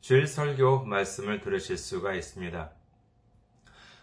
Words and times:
주일 0.00 0.26
설교 0.26 0.84
말씀을 0.84 1.40
들으실 1.40 1.76
수가 1.76 2.14
있습니다. 2.14 2.70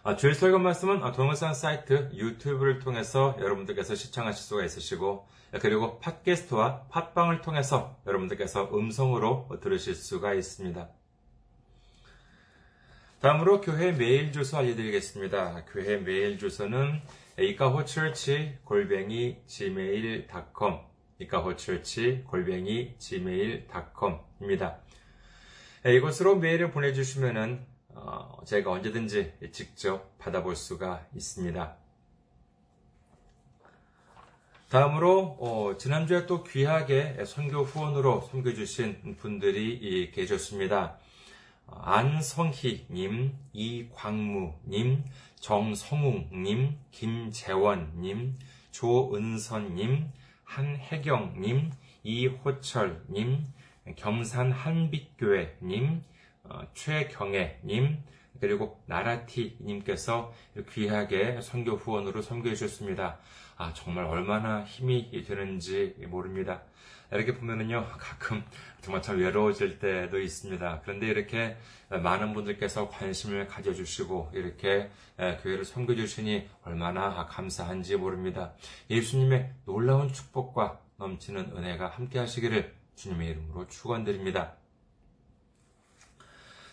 아, 0.04 0.16
주일 0.16 0.34
설교 0.34 0.58
말씀은 0.58 1.00
동영상 1.12 1.52
사이트 1.54 2.10
유튜브를 2.14 2.78
통해서 2.78 3.36
여러분들께서 3.40 3.94
시청하실 3.94 4.42
수가 4.42 4.64
있으시고 4.64 5.26
그리고 5.60 5.98
팟캐스트와 5.98 6.84
팟빵을 6.88 7.40
통해서 7.40 7.96
여러분들께서 8.06 8.70
음성으로 8.72 9.48
들으실 9.60 9.94
수가 9.94 10.34
있습니다. 10.34 10.88
다음으로 13.20 13.60
교회 13.60 13.90
메일 13.90 14.30
주소 14.30 14.58
알려드리겠습니다. 14.58 15.64
교회 15.72 15.96
메일 15.96 16.38
주소는 16.38 17.02
이카호처치 17.38 18.58
골뱅이 18.64 19.38
gmail.com 19.46 20.78
이카호처치 21.18 22.24
골뱅이 22.28 22.94
gmail.com입니다. 22.98 24.87
네, 25.84 25.94
이곳으로 25.94 26.34
메일을 26.34 26.72
보내주시면은 26.72 27.64
어, 27.94 28.40
제가 28.44 28.72
언제든지 28.72 29.34
직접 29.52 30.18
받아볼 30.18 30.56
수가 30.56 31.06
있습니다. 31.14 31.76
다음으로 34.70 35.36
어, 35.38 35.76
지난주에 35.78 36.26
또 36.26 36.42
귀하게 36.42 37.24
선교 37.24 37.62
후원으로 37.62 38.22
섬겨주신 38.22 39.18
분들이 39.18 40.10
계셨습니다. 40.10 40.98
안성희님, 41.68 43.36
이광무님, 43.52 45.04
정성웅님, 45.36 46.76
김재원님, 46.90 48.36
조은선님, 48.72 50.10
한혜경님, 50.42 51.70
이호철님, 52.02 53.46
경산 53.96 54.52
한빛교회님, 54.52 56.02
어, 56.44 56.60
최경애님, 56.74 58.02
그리고 58.40 58.80
나라티님께서 58.86 60.32
귀하게 60.70 61.40
선교 61.40 61.72
후원으로 61.72 62.22
섬겨 62.22 62.50
주셨습니다. 62.50 63.18
아, 63.56 63.72
정말 63.74 64.04
얼마나 64.04 64.62
힘이 64.64 65.10
되는지 65.24 65.96
모릅니다. 66.08 66.62
이렇게 67.10 67.34
보면은요, 67.34 67.86
가끔 67.98 68.44
정말 68.80 69.02
참 69.02 69.18
외로워질 69.18 69.78
때도 69.78 70.20
있습니다. 70.20 70.82
그런데 70.84 71.08
이렇게 71.08 71.56
많은 71.88 72.34
분들께서 72.34 72.88
관심을 72.90 73.48
가져주시고, 73.48 74.32
이렇게 74.34 74.90
교회를 75.42 75.64
섬겨주시니 75.64 76.48
얼마나 76.62 77.26
감사한지 77.26 77.96
모릅니다. 77.96 78.52
예수님의 78.90 79.52
놀라운 79.64 80.12
축복과 80.12 80.80
넘치는 80.98 81.56
은혜가 81.56 81.88
함께 81.88 82.18
하시기를 82.18 82.77
주님의 82.98 83.30
이름으로 83.30 83.66
축원드립니다. 83.68 84.56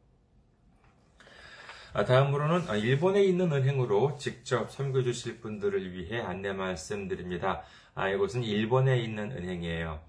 다음으로는 2.02 2.66
일본에 2.80 3.22
있는 3.22 3.52
은행으로 3.52 4.16
직접 4.16 4.72
섬겨주실 4.72 5.40
분들을 5.40 5.92
위해 5.92 6.20
안내 6.20 6.52
말씀드립니다. 6.52 7.62
이곳은 8.12 8.42
일본에 8.42 8.98
있는 8.98 9.30
은행이에요. 9.30 10.00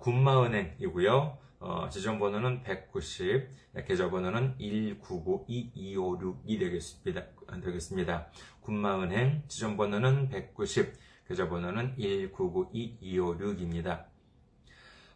군마은행이고요. 0.00 1.38
어, 1.58 1.88
지점번호는 1.88 2.62
190, 2.62 3.48
계좌번호는 3.86 4.58
1992256이 4.58 6.60
되겠습니다. 6.60 7.22
되겠습니다. 7.64 8.26
군마은행 8.60 9.42
지점번호는 9.48 10.28
190, 10.28 10.92
계좌번호는 11.26 11.96
1992256입니다. 11.96 14.04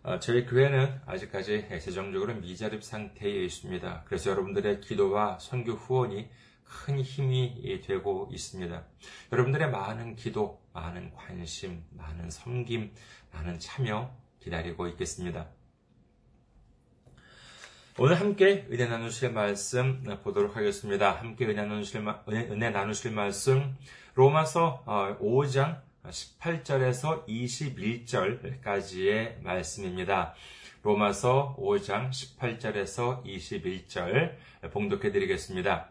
어, 0.03 0.19
저희 0.19 0.47
교회는 0.47 1.03
아직까지 1.05 1.69
재정적으로 1.69 2.35
미자립 2.35 2.83
상태에 2.83 3.45
있습니다. 3.45 4.05
그래서 4.07 4.31
여러분들의 4.31 4.81
기도와 4.81 5.39
선교 5.39 5.73
후원이 5.73 6.31
큰 6.65 7.01
힘이 7.01 7.83
되고 7.87 8.27
있습니다. 8.33 8.83
여러분들의 9.31 9.71
많은 9.71 10.17
기도, 10.17 10.63
많은 10.73 11.13
관심, 11.13 11.85
많은 11.91 12.31
섬김, 12.31 12.95
많은 13.33 13.59
참여 13.59 14.17
기다리고 14.39 14.87
있겠습니다. 14.89 15.49
오늘 17.99 18.19
함께 18.19 18.67
은혜 18.71 18.87
나누실 18.87 19.33
말씀 19.33 20.03
보도록 20.23 20.57
하겠습니다. 20.57 21.11
함께 21.11 21.45
은혜 21.45 21.67
나누실, 21.67 22.03
은혜, 22.27 22.71
나누실 22.71 23.13
말씀 23.13 23.77
로마서 24.15 24.83
5장 25.21 25.77
어, 25.77 25.90
18절에서 26.05 27.27
21절까지의 27.27 29.43
말씀입니다. 29.43 30.35
로마서 30.83 31.57
5장 31.59 32.11
18절에서 32.11 33.23
21절 33.25 34.37
봉독해 34.71 35.13
드리겠습니다. 35.13 35.91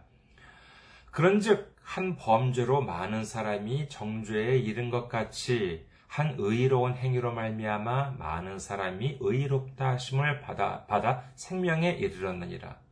그런즉 1.12 1.76
한 1.84 2.16
범죄로 2.16 2.82
많은 2.82 3.24
사람이 3.24 3.90
정죄에 3.90 4.58
이른 4.58 4.90
것 4.90 5.08
같이 5.08 5.86
한 6.08 6.34
의로운 6.40 6.96
행위로 6.96 7.32
말미암아 7.34 8.16
많은 8.18 8.58
사람이 8.58 9.18
의롭다 9.20 9.92
하심을 9.92 10.42
받아 10.42 10.88
받아 10.88 11.24
생명에 11.36 11.92
이르렀느니라. 11.92 12.89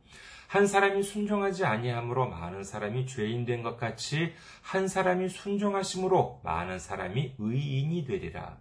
한 0.48 0.66
사람이 0.66 1.02
순종하지 1.02 1.64
아니함으로 1.64 2.28
많은 2.30 2.64
사람이 2.64 3.06
죄인 3.06 3.44
된 3.44 3.62
것 3.62 3.76
같이 3.76 4.32
한 4.62 4.88
사람이 4.88 5.28
순종하심으로 5.28 6.40
많은 6.42 6.78
사람이 6.78 7.34
의인이 7.38 8.04
되리라. 8.06 8.56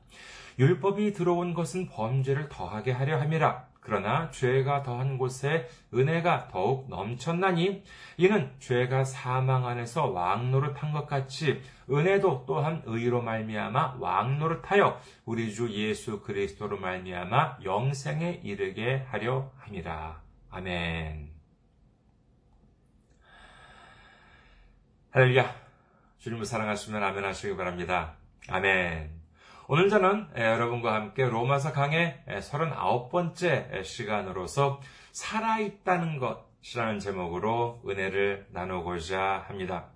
율법이 0.59 1.14
들어온 1.14 1.53
것은 1.53 1.88
범죄를 1.88 2.50
더하게 2.50 2.92
하려 2.92 3.20
함이라. 3.22 3.68
그러나 3.80 4.30
죄가 4.31 4.84
더한 4.84 5.18
곳에 5.18 5.70
은혜가 5.94 6.50
더욱 6.52 6.90
넘쳤나니 6.90 7.84
이는 8.18 8.52
죄가 8.59 9.06
사망 9.06 9.66
안에서 9.66 10.08
왕노릇한 10.08 10.92
것 10.92 11.08
같이 11.08 11.62
은혜도 11.90 12.44
또한 12.46 12.81
의로 12.86 13.22
말미암아 13.22 13.96
왕노릇하여 14.00 15.00
우리 15.24 15.54
주 15.54 15.72
예수 15.72 16.22
그리스도로 16.22 16.78
말미암아 16.80 17.59
영생에 17.64 18.42
이르게 18.44 19.06
하려 19.09 19.52
함이라. 19.59 20.22
아멘. 20.50 21.37
할렐루야. 25.18 25.52
주님을 26.20 26.46
사랑하시면 26.46 27.02
아멘 27.02 27.26
하시기 27.26 27.58
바랍니다. 27.58 28.18
아멘. 28.50 29.10
오늘 29.68 29.90
저는 29.90 30.28
여러분과 30.38 30.94
함께 30.94 31.25
로마서 31.25 31.72
강의 31.72 32.24
39번째 32.28 33.84
시간으로서 33.84 34.80
살아있다는 35.14 36.19
것이라는 36.19 37.00
제목으로 37.00 37.81
은혜를 37.88 38.46
나누고자 38.52 39.46
합니다. 39.48 39.88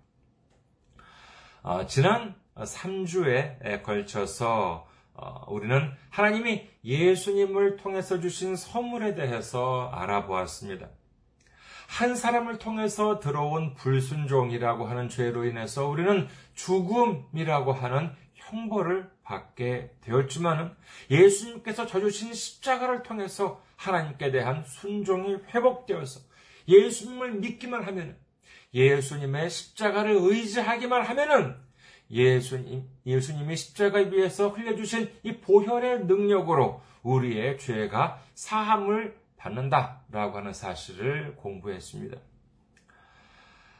어, 1.61 1.85
지난 1.85 2.33
3주에 2.55 3.83
걸쳐서 3.83 4.87
어, 5.13 5.45
우리는 5.49 5.91
하나님이 6.09 6.67
예수님을 6.83 7.77
통해서 7.77 8.19
주신 8.19 8.55
선물에 8.55 9.13
대해서 9.13 9.91
알아보았습니다. 9.93 10.89
한 11.91 12.15
사람을 12.15 12.57
통해서 12.57 13.19
들어온 13.19 13.73
불순종이라고 13.73 14.85
하는 14.85 15.09
죄로 15.09 15.43
인해서 15.43 15.89
우리는 15.89 16.25
죽음이라고 16.55 17.73
하는 17.73 18.13
형벌을 18.35 19.11
받게 19.23 19.91
되었지만은 19.99 20.71
예수님께서 21.09 21.85
져주신 21.85 22.33
십자가를 22.33 23.03
통해서 23.03 23.61
하나님께 23.75 24.31
대한 24.31 24.63
순종이 24.63 25.35
회복되어서 25.53 26.21
예수님을 26.69 27.33
믿기만 27.33 27.83
하면 27.83 28.15
예수님의 28.73 29.49
십자가를 29.49 30.15
의지하기만 30.17 31.01
하면은 31.01 31.57
예수님, 32.09 32.87
예수님이 33.05 33.57
십자가에 33.57 34.09
위해서 34.11 34.47
흘려주신 34.47 35.11
이 35.23 35.37
보혈의 35.39 36.05
능력으로 36.05 36.81
우리의 37.03 37.59
죄가 37.59 38.21
사함을 38.33 39.20
받는다라고 39.41 40.37
하는 40.37 40.53
사실을 40.53 41.35
공부했습니다. 41.35 42.17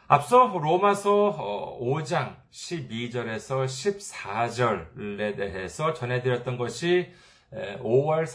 앞서 0.07 0.47
로마서 0.47 1.77
5장 1.79 2.35
12절에서 2.51 3.65
14절에 3.65 5.37
대해서 5.37 5.93
전해드렸던 5.93 6.57
것이 6.57 7.13
5월 7.53 8.25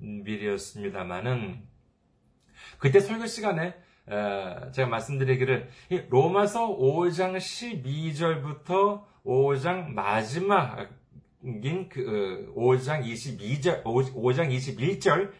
30일이었습니다만은 0.00 1.60
그때 2.78 3.00
설교 3.00 3.26
시간에 3.26 3.74
제가 4.72 4.88
말씀드리기를 4.88 5.68
로마서 6.08 6.68
5장 6.78 7.36
12절부터 7.36 9.04
5장 9.26 9.88
마지막 9.88 10.88
인그 11.46 12.52
5장 12.56 13.04
22절, 13.04 13.84
5장 13.84 14.50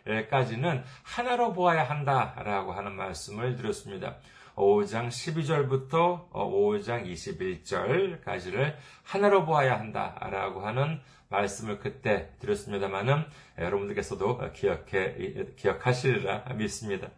21절까지는 0.04 0.82
하나로 1.02 1.52
보아야 1.52 1.82
한다라고 1.82 2.72
하는 2.72 2.92
말씀을 2.92 3.56
드렸습니다. 3.56 4.16
5장 4.54 5.08
12절부터 5.08 6.30
5장 6.30 7.04
21절까지를 7.12 8.76
하나로 9.02 9.44
보아야 9.44 9.78
한다라고 9.78 10.60
하는 10.60 11.00
말씀을 11.28 11.80
그때 11.80 12.30
드렸습니다만은 12.38 13.24
여러분들께서도 13.58 14.52
기억해 14.52 15.46
기억하시리라 15.56 16.44
믿습니다. 16.54 17.10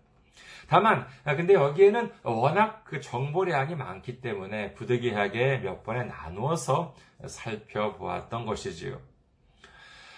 다만 0.69 1.07
근데 1.25 1.55
여기에는 1.55 2.13
워낙 2.25 2.85
그 2.85 3.01
정보량이 3.01 3.75
많기 3.75 4.21
때문에 4.21 4.75
부득이하게 4.75 5.59
몇 5.59 5.83
번에 5.83 6.05
나누어서 6.05 6.95
살펴보았던 7.27 8.45
것이지요. 8.47 9.01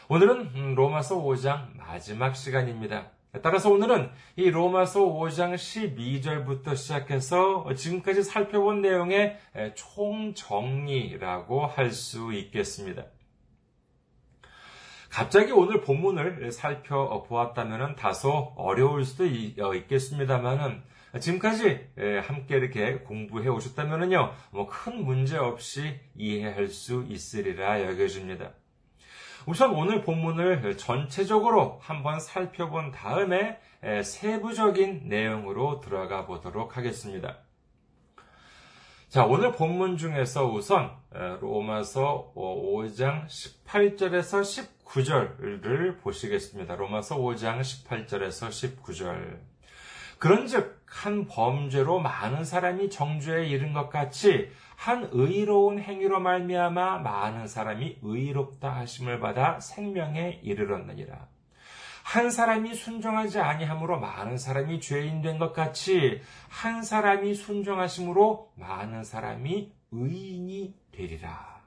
오늘은 0.09 0.75
로마서 0.75 1.23
5장 1.23 1.77
마지막 1.77 2.35
시간입니다. 2.35 3.07
따라서 3.45 3.71
오늘은 3.71 4.11
이 4.35 4.51
로마서 4.51 5.03
5장 5.03 5.55
12절부터 5.55 6.75
시작해서 6.75 7.73
지금까지 7.73 8.25
살펴본 8.25 8.83
내용의 8.83 9.39
총정리라고 9.77 11.65
할 11.67 11.93
수 11.93 12.33
있겠습니다. 12.33 13.05
갑자기 15.11 15.51
오늘 15.51 15.81
본문을 15.81 16.53
살펴보았다면 16.53 17.97
다소 17.97 18.53
어려울 18.57 19.05
수도 19.05 19.25
어, 19.25 19.75
있겠습니다만은 19.75 20.83
지금까지 21.19 21.89
함께 22.23 22.57
이렇게 22.57 22.99
공부해 22.99 23.49
오셨다면요, 23.49 24.33
뭐 24.53 24.69
큰 24.69 25.05
문제 25.05 25.37
없이 25.37 25.99
이해할 26.15 26.69
수 26.69 27.05
있으리라 27.09 27.85
여겨집니다. 27.85 28.53
우선 29.47 29.75
오늘 29.75 30.03
본문을 30.03 30.77
전체적으로 30.77 31.81
한번 31.83 32.21
살펴본 32.21 32.93
다음에 32.93 33.59
세부적인 34.05 35.09
내용으로 35.09 35.81
들어가 35.81 36.27
보도록 36.27 36.77
하겠습니다. 36.77 37.39
자, 39.09 39.25
오늘 39.25 39.51
본문 39.51 39.97
중에서 39.97 40.47
우선 40.47 40.93
로마서 41.41 42.33
5장 42.37 43.27
18절에서 43.27 44.45
19 44.45 44.80
절을 44.93 45.99
보시겠습니다. 45.99 46.75
로마서 46.75 47.17
5장 47.19 47.61
18절에서 47.61 48.49
19절. 48.49 49.39
그런즉 50.19 50.83
한 50.85 51.27
범죄로 51.29 52.01
많은 52.01 52.45
사람이 52.45 52.91
정죄에 52.91 53.47
이른 53.47 53.73
것 53.73 53.89
같이 53.89 54.51
한 54.75 55.09
의로운 55.13 55.79
행위로 55.79 56.19
말미암아 56.19 56.99
많은 56.99 57.47
사람이 57.47 58.01
의롭다 58.03 58.75
하심을 58.75 59.21
받아 59.21 59.61
생명에 59.61 60.41
이르렀느니라. 60.43 61.29
한 62.03 62.31
사람이 62.33 62.75
순종하지 62.75 63.39
아니함으로 63.39 64.01
많은 64.01 64.39
사람이 64.39 64.81
죄인 64.81 65.23
된 65.23 65.39
것 65.39 65.53
같이 65.53 66.21
한 66.49 66.83
사람이 66.83 67.35
순종하심으로 67.37 68.55
많은 68.57 69.05
사람이 69.05 69.73
의인이 69.93 70.75
되리라. 70.91 71.60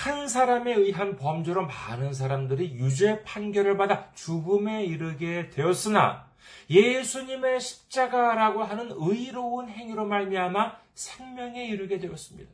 한 0.00 0.28
사람에 0.28 0.72
의한 0.72 1.16
범죄로 1.16 1.66
많은 1.66 2.14
사람들이 2.14 2.72
유죄 2.72 3.22
판결을 3.22 3.76
받아 3.76 4.10
죽음에 4.14 4.82
이르게 4.86 5.50
되었으나 5.50 6.26
예수님의 6.70 7.60
십자가라고 7.60 8.64
하는 8.64 8.88
의로운 8.92 9.68
행위로 9.68 10.06
말미암아 10.06 10.78
생명에 10.94 11.66
이르게 11.66 11.98
되었습니다. 11.98 12.50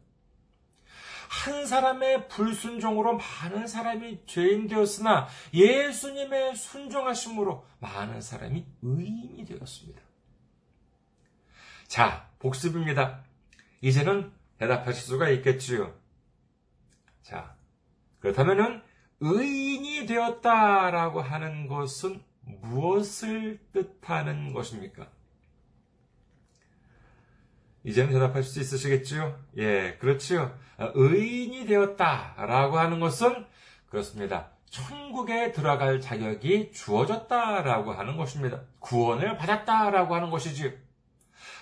한 1.28 1.66
사람의 1.66 2.26
불순종으로 2.26 3.16
많은 3.16 3.68
사람이 3.68 4.26
죄인 4.26 4.66
되었으나 4.66 5.28
예수님의 5.54 6.56
순종하심으로 6.56 7.64
많은 7.78 8.20
사람이 8.20 8.66
의인이 8.82 9.44
되었습니다. 9.44 10.02
자, 11.86 12.28
복습입니다. 12.40 13.22
이제는 13.82 14.32
대답하실 14.58 15.00
수가 15.00 15.28
있겠지요. 15.28 16.05
자, 17.26 17.56
그렇다면은 18.20 18.82
의인이 19.18 20.06
되었다라고 20.06 21.20
하는 21.20 21.66
것은 21.66 22.22
무엇을 22.42 23.58
뜻하는 23.72 24.52
것입니까? 24.52 25.08
이제는 27.82 28.12
대답할 28.12 28.44
수 28.44 28.60
있으시겠지요? 28.60 29.40
예, 29.56 29.96
그렇지요. 29.98 30.56
의인이 30.78 31.66
되었다라고 31.66 32.78
하는 32.78 33.00
것은 33.00 33.44
그렇습니다. 33.88 34.52
천국에 34.70 35.50
들어갈 35.50 36.00
자격이 36.00 36.70
주어졌다라고 36.70 37.92
하는 37.92 38.16
것입니다. 38.16 38.60
구원을 38.78 39.36
받았다라고 39.36 40.14
하는 40.14 40.30
것이지요. 40.30 40.70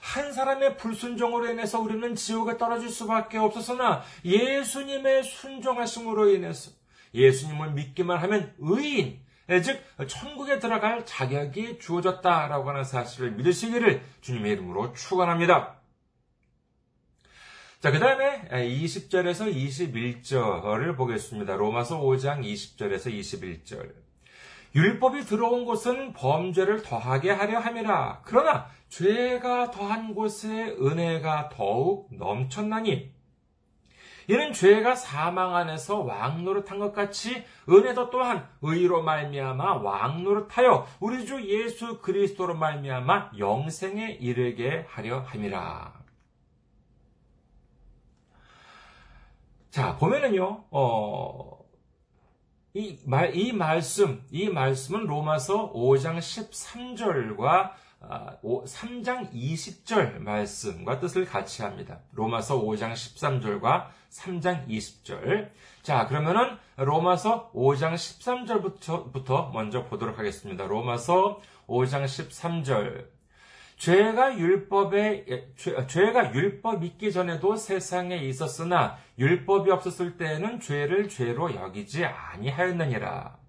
한 0.04 0.34
사람의 0.34 0.76
불순종으로 0.76 1.50
인해서 1.50 1.80
우리는 1.80 2.14
지옥에 2.14 2.58
떨어질 2.58 2.90
수밖에 2.90 3.38
없었으나 3.38 4.02
예수님의 4.22 5.24
순종하심으로 5.24 6.28
인해서 6.28 6.72
예수님을 7.14 7.72
믿기만 7.72 8.18
하면 8.18 8.54
의인, 8.58 9.18
즉 9.64 9.82
천국에 10.06 10.58
들어갈 10.58 11.06
자격이 11.06 11.78
주어졌다라고 11.78 12.68
하는 12.68 12.84
사실을 12.84 13.30
믿으시기를 13.32 14.02
주님의 14.20 14.52
이름으로 14.52 14.92
축원합니다. 14.92 15.76
자, 17.80 17.90
그 17.90 17.98
다음에 17.98 18.42
20절에서 18.50 19.54
21절을 19.54 20.96
보겠습니다. 20.98 21.56
로마서 21.56 22.00
5장 22.00 22.44
20절에서 22.44 23.10
21절. 23.10 24.04
율법이 24.74 25.22
들어온 25.22 25.64
곳은 25.64 26.12
범죄를 26.12 26.82
더하게 26.82 27.30
하려 27.30 27.60
함이라. 27.60 28.22
그러나 28.24 28.68
죄가 28.96 29.72
더한 29.72 30.14
곳에 30.14 30.76
은혜가 30.80 31.48
더욱 31.48 32.08
넘쳤나니 32.14 33.12
이는 34.28 34.52
죄가 34.52 34.94
사망 34.94 35.56
안에서 35.56 36.02
왕노릇한 36.02 36.78
것 36.78 36.92
같이 36.92 37.44
은혜도 37.68 38.10
또한 38.10 38.48
의로 38.62 39.02
말미암아 39.02 39.78
왕노릇하여 39.78 40.86
우리 41.00 41.26
주 41.26 41.44
예수 41.44 42.00
그리스도로 42.00 42.54
말미암아 42.54 43.32
영생에 43.36 44.12
이르게 44.20 44.86
하려 44.88 45.20
함이라. 45.20 45.92
자, 49.70 49.96
보면은요, 49.96 50.66
어, 50.70 51.64
이 52.74 52.98
말, 53.04 53.36
이 53.36 53.52
말씀, 53.52 54.24
이 54.30 54.48
말씀은 54.48 55.06
로마서 55.06 55.72
5장 55.72 56.18
13절과 56.18 57.83
3장 58.42 59.32
20절 59.32 60.18
말씀과 60.18 61.00
뜻을 61.00 61.24
같이 61.24 61.62
합니다. 61.62 62.00
로마서 62.12 62.62
5장 62.62 62.92
13절과 62.92 63.88
3장 64.10 64.68
20절. 64.68 65.50
자, 65.82 66.06
그러면은 66.06 66.56
로마서 66.76 67.50
5장 67.52 67.94
13절부터 67.94 69.52
먼저 69.52 69.84
보도록 69.84 70.18
하겠습니다. 70.18 70.66
로마서 70.66 71.40
5장 71.66 72.04
13절. 72.04 73.14
죄가 73.76 74.38
율법에 74.38 75.52
죄, 75.56 76.12
가 76.12 76.32
율법 76.32 76.84
있기 76.84 77.10
전에도 77.12 77.56
세상에 77.56 78.16
있었으나 78.16 78.96
율법이 79.18 79.70
없었을 79.70 80.16
때에는 80.16 80.60
죄를 80.60 81.08
죄로 81.08 81.54
여기지 81.54 82.04
아니하였느니라. 82.04 83.43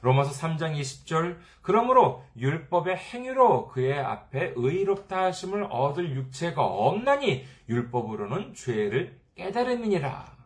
로마서 0.00 0.30
3장 0.30 0.78
20절 0.78 1.38
그러므로 1.62 2.24
율법의 2.36 2.96
행위로 2.96 3.68
그의 3.68 3.98
앞에 3.98 4.52
의롭다 4.56 5.24
하심을 5.24 5.64
얻을 5.70 6.14
육체가 6.14 6.64
없나니 6.64 7.44
율법으로는 7.68 8.54
죄를 8.54 9.20
깨달음이니라. 9.34 10.36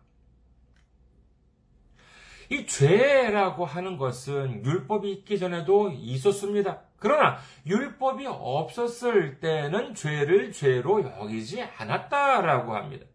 이 2.51 2.67
죄라고 2.67 3.65
하는 3.65 3.97
것은 3.97 4.65
율법이 4.65 5.11
있기 5.11 5.39
전에도 5.39 5.91
있었습니다. 5.91 6.83
그러나 6.99 7.39
율법이 7.67 8.27
없었을 8.27 9.41
때는 9.41 9.95
죄를 9.95 10.53
죄로 10.53 11.03
여기지 11.03 11.63
않았다라고 11.63 12.75
합니다. 12.75 13.07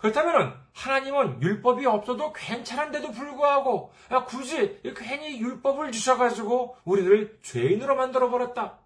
그렇다면 0.00 0.58
하나님은 0.72 1.42
율법이 1.42 1.84
없어도 1.84 2.32
괜찮은데도 2.32 3.12
불구하고 3.12 3.92
굳이 4.26 4.80
괜히 4.96 5.38
율법을 5.40 5.92
주셔가지고 5.92 6.76
우리를 6.84 7.38
죄인으로 7.42 7.96
만들어 7.96 8.30
버렸다. 8.30 8.78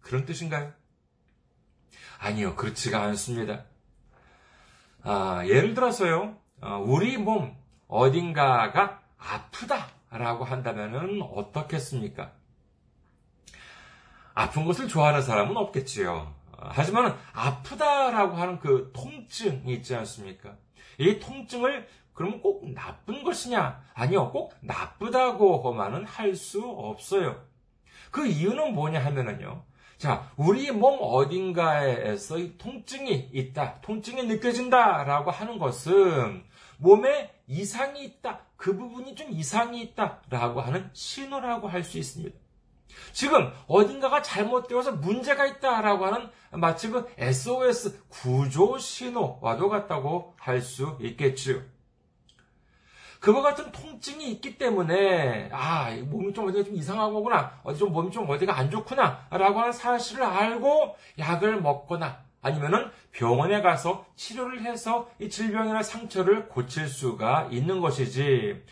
그런 0.00 0.24
뜻인가요? 0.24 0.72
아니요, 2.18 2.56
그렇지가 2.56 3.02
않습니다. 3.02 3.64
아, 5.02 5.42
예를 5.46 5.74
들어서요, 5.74 6.38
어, 6.62 6.84
우리 6.86 7.18
몸 7.18 7.54
어딘가가 7.86 9.02
아프다라고 9.18 10.44
한다면 10.44 11.20
어떻겠습니까? 11.22 12.32
아픈 14.34 14.64
것을 14.64 14.88
좋아하는 14.88 15.22
사람은 15.22 15.56
없겠지요. 15.56 16.35
하지만 16.58 17.16
아프다라고 17.32 18.36
하는 18.36 18.58
그 18.58 18.90
통증이 18.94 19.72
있지 19.74 19.94
않습니까? 19.94 20.56
이 20.98 21.18
통증을 21.18 21.86
그러면 22.12 22.40
꼭 22.40 22.66
나쁜 22.72 23.22
것이냐? 23.22 23.82
아니요, 23.94 24.30
꼭 24.32 24.54
나쁘다고만은 24.60 26.04
할 26.04 26.34
수 26.34 26.62
없어요. 26.64 27.44
그 28.10 28.26
이유는 28.26 28.74
뭐냐 28.74 29.04
하면은요. 29.04 29.64
자, 29.98 30.30
우리 30.36 30.70
몸 30.70 30.98
어딘가에서 31.00 32.38
이 32.38 32.56
통증이 32.58 33.30
있다, 33.32 33.80
통증이 33.80 34.24
느껴진다라고 34.24 35.30
하는 35.30 35.58
것은 35.58 36.44
몸에 36.78 37.32
이상이 37.46 38.04
있다, 38.04 38.40
그 38.56 38.76
부분이 38.76 39.14
좀 39.14 39.30
이상이 39.30 39.80
있다라고 39.82 40.60
하는 40.60 40.90
신호라고 40.92 41.68
할 41.68 41.84
수 41.84 41.98
있습니다. 41.98 42.38
지금 43.12 43.52
어딘가가 43.66 44.22
잘못되어서 44.22 44.92
문제가 44.92 45.46
있다라고 45.46 46.06
하는 46.06 46.28
마치 46.52 46.90
그 46.90 47.06
SOS 47.18 48.02
구조 48.08 48.78
신호와도 48.78 49.68
같다고 49.68 50.34
할 50.38 50.60
수 50.60 50.96
있겠지요. 51.00 51.60
그와 53.20 53.42
같은 53.42 53.72
통증이 53.72 54.30
있기 54.32 54.58
때문에 54.58 55.48
아 55.52 55.90
몸이 55.90 56.32
좀 56.34 56.48
어디가 56.48 56.64
좀 56.64 56.74
이상한 56.74 57.12
거구나 57.12 57.60
어디 57.64 57.78
좀 57.78 57.92
몸이 57.92 58.10
좀 58.10 58.28
어디가 58.28 58.56
안 58.56 58.70
좋구나라고 58.70 59.60
하는 59.60 59.72
사실을 59.72 60.22
알고 60.22 60.96
약을 61.18 61.60
먹거나 61.60 62.24
아니면은 62.42 62.90
병원에 63.12 63.62
가서 63.62 64.06
치료를 64.14 64.62
해서 64.62 65.10
이 65.18 65.28
질병이나 65.28 65.82
상처를 65.82 66.48
고칠 66.48 66.86
수가 66.86 67.48
있는 67.50 67.80
것이지 67.80 68.62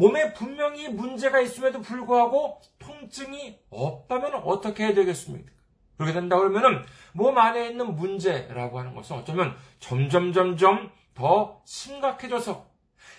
몸에 0.00 0.32
분명히 0.32 0.88
문제가 0.88 1.40
있음에도 1.40 1.82
불구하고 1.82 2.58
통증이 2.78 3.58
없다면 3.68 4.34
어떻게 4.36 4.84
해야 4.84 4.94
되겠습니까? 4.94 5.52
그렇게 5.98 6.14
된다 6.14 6.38
그러면은 6.38 6.82
몸 7.12 7.36
안에 7.36 7.68
있는 7.68 7.94
문제라고 7.94 8.78
하는 8.78 8.94
것은 8.94 9.16
어쩌면 9.16 9.54
점점 9.78 10.32
점점 10.32 10.90
더 11.12 11.60
심각해져서 11.66 12.66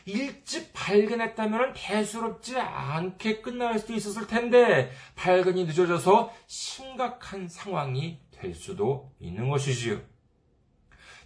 일찍 0.06 0.74
발견했다면 0.74 1.74
대수롭지 1.76 2.60
않게 2.60 3.42
끝날 3.42 3.78
수도 3.78 3.94
있었을 3.94 4.26
텐데 4.26 4.90
발견이 5.16 5.66
늦어져서 5.66 6.34
심각한 6.48 7.48
상황이 7.48 8.20
될 8.32 8.56
수도 8.56 9.12
있는 9.20 9.50
것이지요. 9.50 10.02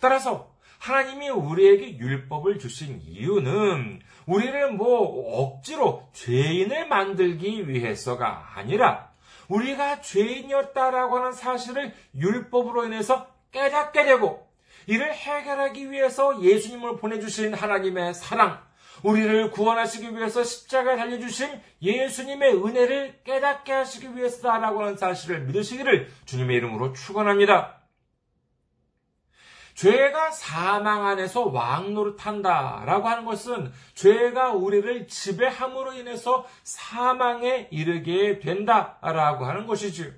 따라서 0.01 0.54
하나님이 0.85 1.29
우리에게 1.29 1.97
율법을 1.97 2.59
주신 2.59 3.01
이유는 3.03 4.01
우리를 4.27 4.71
뭐 4.73 5.41
억지로 5.41 6.07
죄인을 6.13 6.87
만들기 6.87 7.67
위해서가 7.67 8.51
아니라 8.53 9.09
우리가 9.47 10.01
죄인이었다라고 10.01 11.17
하는 11.17 11.31
사실을 11.31 11.91
율법으로 12.15 12.85
인해서 12.85 13.25
깨닫게 13.51 14.05
되고 14.05 14.47
이를 14.85 15.11
해결하기 15.11 15.89
위해서 15.89 16.39
예수님을 16.39 16.97
보내주신 16.97 17.55
하나님의 17.55 18.13
사랑, 18.13 18.61
우리를 19.01 19.49
구원하시기 19.49 20.15
위해서 20.15 20.43
십자가에 20.43 20.97
달려주신 20.97 21.49
예수님의 21.81 22.63
은혜를 22.63 23.21
깨닫게 23.23 23.73
하시기 23.73 24.15
위해서다라고 24.15 24.83
하는 24.83 24.97
사실을 24.97 25.41
믿으시기를 25.45 26.11
주님의 26.25 26.57
이름으로 26.57 26.93
축원합니다. 26.93 27.84
죄가 29.75 30.31
사망 30.31 31.05
안에서 31.05 31.47
왕노릇한다라고 31.47 33.07
하는 33.07 33.25
것은 33.25 33.71
죄가 33.93 34.53
우리를 34.53 35.07
지배함으로 35.07 35.93
인해서 35.93 36.45
사망에 36.63 37.67
이르게 37.71 38.39
된다라고 38.39 39.45
하는 39.45 39.67
것이지요. 39.67 40.11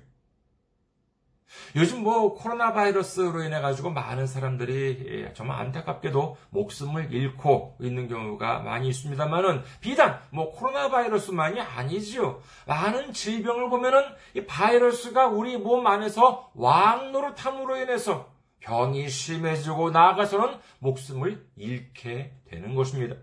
요즘 1.76 2.02
뭐 2.02 2.34
코로나 2.34 2.72
바이러스로 2.72 3.42
인해 3.42 3.60
가지고 3.60 3.90
많은 3.90 4.26
사람들이 4.26 5.04
예, 5.08 5.32
정말 5.32 5.60
안타깝게도 5.60 6.36
목숨을 6.50 7.12
잃고 7.12 7.76
있는 7.80 8.08
경우가 8.08 8.60
많이 8.60 8.88
있습니다만은 8.88 9.62
비단 9.80 10.20
뭐 10.30 10.50
코로나 10.50 10.88
바이러스만이 10.88 11.60
아니지요. 11.60 12.40
많은 12.66 13.12
질병을 13.12 13.70
보면은 13.70 14.04
이 14.34 14.44
바이러스가 14.44 15.26
우리 15.28 15.56
몸 15.56 15.86
안에서 15.86 16.50
왕노릇함으로 16.54 17.76
인해서 17.78 18.37
병이 18.60 19.08
심해지고 19.08 19.90
나아가서는 19.90 20.58
목숨을 20.80 21.46
잃게 21.56 22.32
되는 22.50 22.74
것입니다. 22.74 23.16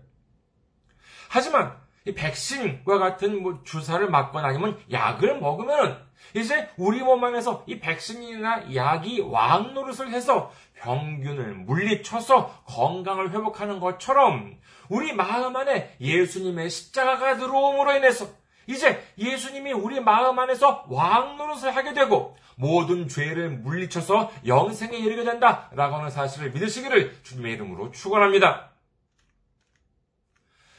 하지만 1.28 1.76
이 2.06 2.14
백신과 2.14 2.98
같은 2.98 3.42
뭐 3.42 3.62
주사를 3.64 4.08
맞거나 4.08 4.48
아니면 4.48 4.78
약을 4.90 5.40
먹으면 5.40 6.06
이제 6.34 6.68
우리 6.76 7.02
몸 7.02 7.22
안에서 7.24 7.64
이 7.66 7.78
백신이나 7.80 8.74
약이 8.74 9.20
왕 9.22 9.74
노릇을 9.74 10.10
해서 10.10 10.52
병균을 10.74 11.54
물리쳐서 11.54 12.62
건강을 12.66 13.30
회복하는 13.30 13.80
것처럼 13.80 14.56
우리 14.88 15.12
마음 15.12 15.56
안에 15.56 15.96
예수님의 16.00 16.70
십자가가 16.70 17.36
들어옴으로 17.36 17.96
인해서 17.96 18.28
이제 18.66 19.02
예수님이 19.18 19.72
우리 19.72 20.00
마음 20.00 20.38
안에서 20.38 20.86
왕 20.88 21.36
노릇을 21.36 21.74
하게 21.74 21.92
되고 21.92 22.36
모든 22.56 23.08
죄를 23.08 23.50
물리쳐서 23.50 24.32
영생에 24.46 24.96
이르게 24.96 25.24
된다라고 25.24 25.96
하는 25.96 26.10
사실을 26.10 26.50
믿으시기를 26.52 27.22
주님의 27.22 27.52
이름으로 27.54 27.90
축원합니다. 27.92 28.70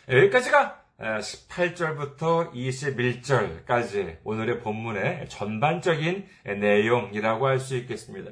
여기까지가 0.10 0.84
18절부터 1.00 2.54
21절까지 2.54 4.18
오늘의 4.24 4.62
본문의 4.62 5.30
전반적인 5.30 6.28
내용이라고 6.60 7.48
할 7.48 7.60
수 7.60 7.76
있겠습니다. 7.78 8.32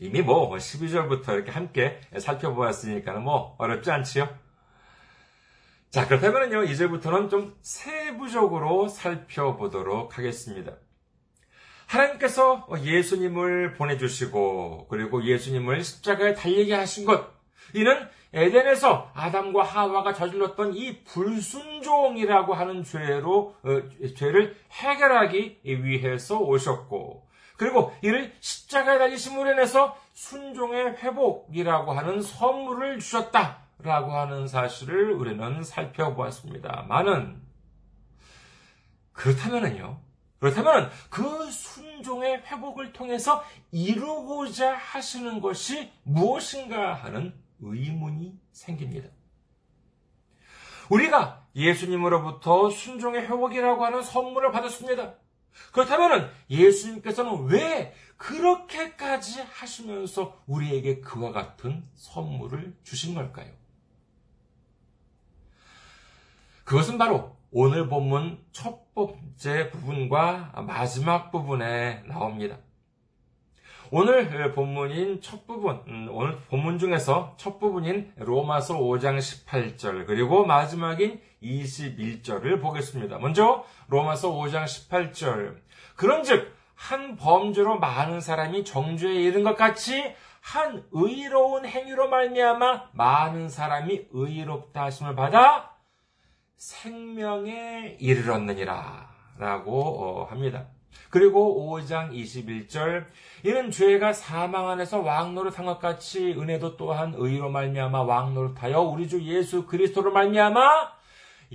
이미 0.00 0.22
뭐 0.22 0.50
12절부터 0.50 1.34
이렇게 1.34 1.50
함께 1.50 2.00
살펴보았으니까 2.18 3.12
뭐 3.20 3.54
어렵지 3.58 3.90
않지요? 3.90 4.28
자, 5.90 6.06
그렇다면요, 6.06 6.64
이제부터는 6.64 7.28
좀 7.28 7.56
세부적으로 7.62 8.88
살펴보도록 8.88 10.16
하겠습니다. 10.16 10.72
하나님께서 11.86 12.68
예수님을 12.80 13.74
보내주시고, 13.74 14.86
그리고 14.88 15.24
예수님을 15.24 15.82
십자가에 15.82 16.34
달리게 16.34 16.74
하신 16.74 17.04
것, 17.06 17.28
이는 17.74 18.08
에덴에서 18.32 19.10
아담과 19.14 19.64
하와가 19.64 20.14
저질렀던 20.14 20.74
이 20.76 21.02
불순종이라고 21.04 22.54
하는 22.54 22.84
죄로 22.84 23.56
어, 23.64 23.82
죄를 24.16 24.56
해결하기 24.70 25.60
위해서 25.64 26.38
오셨고 26.38 27.26
그리고 27.56 27.92
이를 28.02 28.32
십자가에 28.40 28.98
달리심으로 28.98 29.52
인해서 29.52 29.96
순종의 30.12 30.98
회복이라고 30.98 31.92
하는 31.92 32.22
선물을 32.22 33.00
주셨다 33.00 33.69
라고 33.82 34.12
하는 34.12 34.46
사실을 34.46 35.12
우리는 35.12 35.62
살펴보았습니다. 35.62 36.86
많은 36.88 37.40
그렇다면은요. 39.12 40.00
그렇다면 40.38 40.90
그 41.10 41.50
순종의 41.50 42.42
회복을 42.46 42.92
통해서 42.92 43.44
이루고자 43.70 44.74
하시는 44.74 45.40
것이 45.40 45.92
무엇인가 46.02 46.94
하는 46.94 47.34
의문이 47.60 48.38
생깁니다. 48.52 49.08
우리가 50.88 51.46
예수님으로부터 51.54 52.70
순종의 52.70 53.22
회복이라고 53.22 53.84
하는 53.84 54.02
선물을 54.02 54.50
받았습니다. 54.50 55.14
그렇다면 55.72 56.30
예수님께서는 56.48 57.46
왜 57.46 57.94
그렇게까지 58.16 59.42
하시면서 59.42 60.42
우리에게 60.46 61.00
그와 61.00 61.32
같은 61.32 61.84
선물을 61.94 62.78
주신 62.82 63.14
걸까요? 63.14 63.59
그것은 66.70 66.98
바로 66.98 67.36
오늘 67.50 67.88
본문 67.88 68.38
첫 68.52 68.94
번째 68.94 69.70
부분과 69.70 70.52
마지막 70.68 71.32
부분에 71.32 72.04
나옵니다. 72.06 72.58
오늘 73.90 74.52
본문인 74.52 75.20
첫 75.20 75.48
부분, 75.48 75.82
음, 75.88 76.06
오늘 76.12 76.38
본문 76.48 76.78
중에서 76.78 77.34
첫 77.38 77.58
부분인 77.58 78.12
로마서 78.18 78.78
5장 78.78 79.18
18절, 79.18 80.06
그리고 80.06 80.46
마지막인 80.46 81.20
21절을 81.42 82.62
보겠습니다. 82.62 83.18
먼저 83.18 83.64
로마서 83.88 84.30
5장 84.30 84.62
18절. 84.62 85.56
그런 85.96 86.22
즉 86.22 86.60
한 86.80 87.14
범죄로 87.16 87.78
많은 87.78 88.22
사람이 88.22 88.64
정죄에 88.64 89.12
이른 89.12 89.44
것 89.44 89.54
같이 89.54 90.14
한 90.40 90.82
의로운 90.92 91.66
행위로 91.66 92.08
말미암아 92.08 92.90
많은 92.92 93.50
사람이 93.50 94.06
의롭다 94.10 94.84
하심을 94.84 95.14
받아 95.14 95.69
생명에 96.60 97.96
이르렀느니라 97.98 99.08
라고 99.38 99.80
어, 99.80 100.24
합니다. 100.24 100.68
그리고 101.08 101.70
5장 101.70 102.12
21절 102.12 103.06
이는 103.44 103.70
죄가 103.70 104.12
사망 104.12 104.68
안에서 104.68 105.00
왕노릇한 105.00 105.64
것 105.64 105.78
같이 105.78 106.32
은혜도 106.32 106.76
또한 106.76 107.14
의로 107.16 107.48
말미암아 107.48 108.02
왕노릇하여 108.02 108.78
우리 108.82 109.08
주 109.08 109.22
예수 109.22 109.64
그리스도로 109.66 110.12
말미암아 110.12 110.92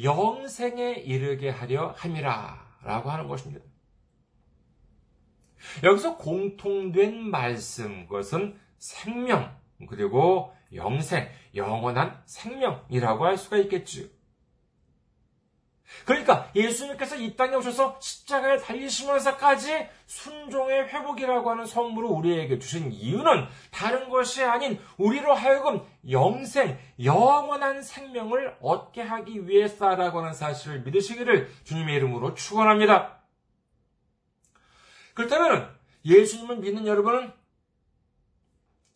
영생에 0.02 0.94
이르게 0.94 1.52
하려 1.52 1.94
함이라 1.96 2.66
라고 2.84 3.12
하는 3.12 3.28
것입니다. 3.28 3.64
여기서 5.84 6.18
공통된 6.18 7.30
말씀, 7.30 8.08
그것은 8.08 8.60
생명, 8.80 9.56
그리고 9.88 10.56
영생, 10.74 11.30
영원한 11.54 12.22
생명이라고 12.26 13.26
할 13.26 13.38
수가 13.38 13.58
있겠지요. 13.58 14.15
그러니까 16.06 16.52
예수님께서 16.56 17.16
이 17.16 17.36
땅에 17.36 17.56
오셔서 17.56 18.00
십자가에 18.02 18.58
달리시면서까지 18.58 19.88
순종의 20.06 20.88
회복이라고 20.88 21.50
하는 21.50 21.66
선물을 21.66 22.10
우리에게 22.10 22.60
주신 22.60 22.92
이유는 22.92 23.48
다른 23.72 24.10
것이 24.10 24.44
아닌 24.44 24.80
우리로 24.98 25.34
하여금 25.34 25.86
영생, 26.10 26.78
영원한 27.04 27.82
생명을 27.82 28.58
얻게 28.62 29.02
하기 29.02 29.48
위해서라고 29.48 30.20
하는 30.20 30.34
사실을 30.34 30.82
믿으시기를 30.82 31.50
주님의 31.64 31.96
이름으로 31.96 32.34
축원합니다. 32.34 33.22
그렇다면 35.14 35.74
예수님을 36.04 36.58
믿는 36.58 36.86
여러분은 36.86 37.32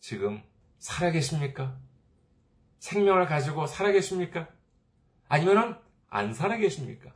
지금 0.00 0.42
살아계십니까? 0.78 1.76
생명을 2.78 3.26
가지고 3.26 3.66
살아계십니까? 3.66 4.48
아니면은 5.28 5.76
안 6.10 6.34
살아 6.34 6.56
계십니까? 6.56 7.10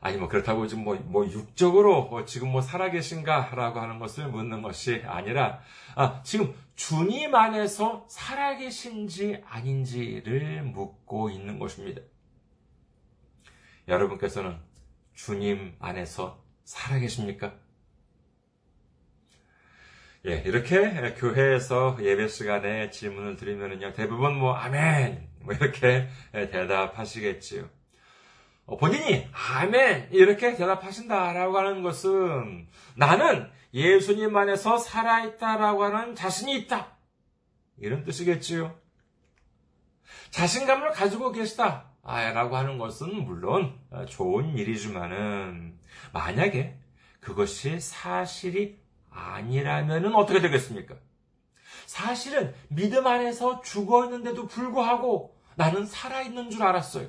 아니, 0.00 0.16
뭐, 0.16 0.28
그렇다고 0.28 0.68
지금 0.68 0.84
뭐, 0.84 0.94
뭐, 0.94 1.26
육적으로 1.26 2.06
뭐 2.06 2.24
지금 2.24 2.52
뭐 2.52 2.62
살아 2.62 2.90
계신가? 2.90 3.50
라고 3.54 3.80
하는 3.80 3.98
것을 3.98 4.28
묻는 4.28 4.62
것이 4.62 5.02
아니라, 5.04 5.60
아, 5.96 6.22
지금 6.22 6.54
주님 6.76 7.34
안에서 7.34 8.06
살아 8.08 8.56
계신지 8.56 9.42
아닌지를 9.44 10.62
묻고 10.62 11.30
있는 11.30 11.58
것입니다. 11.58 12.00
여러분께서는 13.88 14.60
주님 15.14 15.74
안에서 15.80 16.44
살아 16.62 16.98
계십니까? 17.00 17.54
예, 20.28 20.42
이렇게 20.44 21.14
교회에서 21.14 21.96
예배 22.02 22.28
시간에 22.28 22.90
질문을 22.90 23.36
드리면요, 23.36 23.94
대부분 23.94 24.34
뭐, 24.34 24.52
아멘! 24.52 25.26
뭐, 25.40 25.54
이렇게 25.54 26.06
대답하시겠지요. 26.32 27.66
어, 28.66 28.76
본인이, 28.76 29.26
아멘! 29.32 30.08
이렇게 30.12 30.54
대답하신다라고 30.54 31.56
하는 31.56 31.82
것은, 31.82 32.68
나는 32.94 33.48
예수님 33.72 34.36
안에서 34.36 34.76
살아있다라고 34.76 35.84
하는 35.84 36.14
자신이 36.14 36.54
있다. 36.58 36.98
이런 37.78 38.04
뜻이겠지요. 38.04 38.78
자신감을 40.28 40.90
가지고 40.90 41.32
계시다. 41.32 41.86
라고 42.04 42.54
하는 42.58 42.76
것은 42.76 43.14
물론 43.24 43.80
좋은 44.06 44.58
일이지만은, 44.58 45.78
만약에 46.12 46.78
그것이 47.20 47.80
사실이 47.80 48.87
아니라면 49.18 50.14
어떻게 50.14 50.40
되겠습니까? 50.40 50.94
사실은 51.86 52.54
믿음 52.68 53.06
안에서 53.06 53.62
죽어 53.62 54.04
있는데도 54.04 54.46
불구하고 54.46 55.36
나는 55.56 55.86
살아있는 55.86 56.50
줄 56.50 56.62
알았어요. 56.62 57.08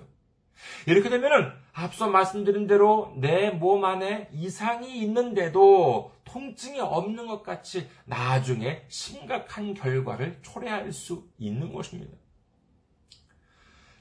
이렇게 0.88 1.10
되면은 1.10 1.52
앞서 1.74 2.08
말씀드린 2.10 2.68
대로 2.68 3.14
내 3.18 3.52
몸 3.52 3.86
안에 3.86 4.30
이상이 4.34 5.00
있는데도 5.02 6.14
통증이 6.26 6.80
없는 6.80 7.28
것 7.28 7.44
같이 7.44 7.88
나중에 8.06 8.84
심각한 8.90 9.74
결과를 9.74 10.40
초래할 10.42 10.92
수 10.92 11.30
있는 11.38 11.72
것입니다. 11.74 12.18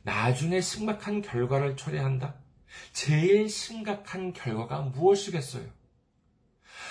나중에 0.03 0.61
심각한 0.61 1.21
결과를 1.23 1.77
초래한다? 1.77 2.35
제일 2.92 3.49
심각한 3.49 4.33
결과가 4.33 4.81
무엇이겠어요? 4.83 5.78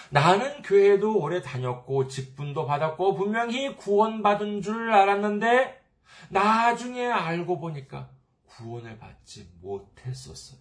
나는 0.10 0.62
교회도 0.62 1.20
오래 1.20 1.42
다녔고 1.42 2.08
직분도 2.08 2.66
받았고 2.66 3.16
분명히 3.16 3.76
구원받은 3.76 4.62
줄 4.62 4.92
알았는데 4.92 5.82
나중에 6.30 7.06
알고 7.06 7.60
보니까 7.60 8.10
구원을 8.46 8.98
받지 8.98 9.50
못했었어요. 9.62 10.60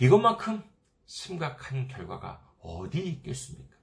이것만큼 0.00 0.62
심각한 1.06 1.88
결과가 1.88 2.40
어디 2.60 3.06
있겠습니까? 3.06 3.76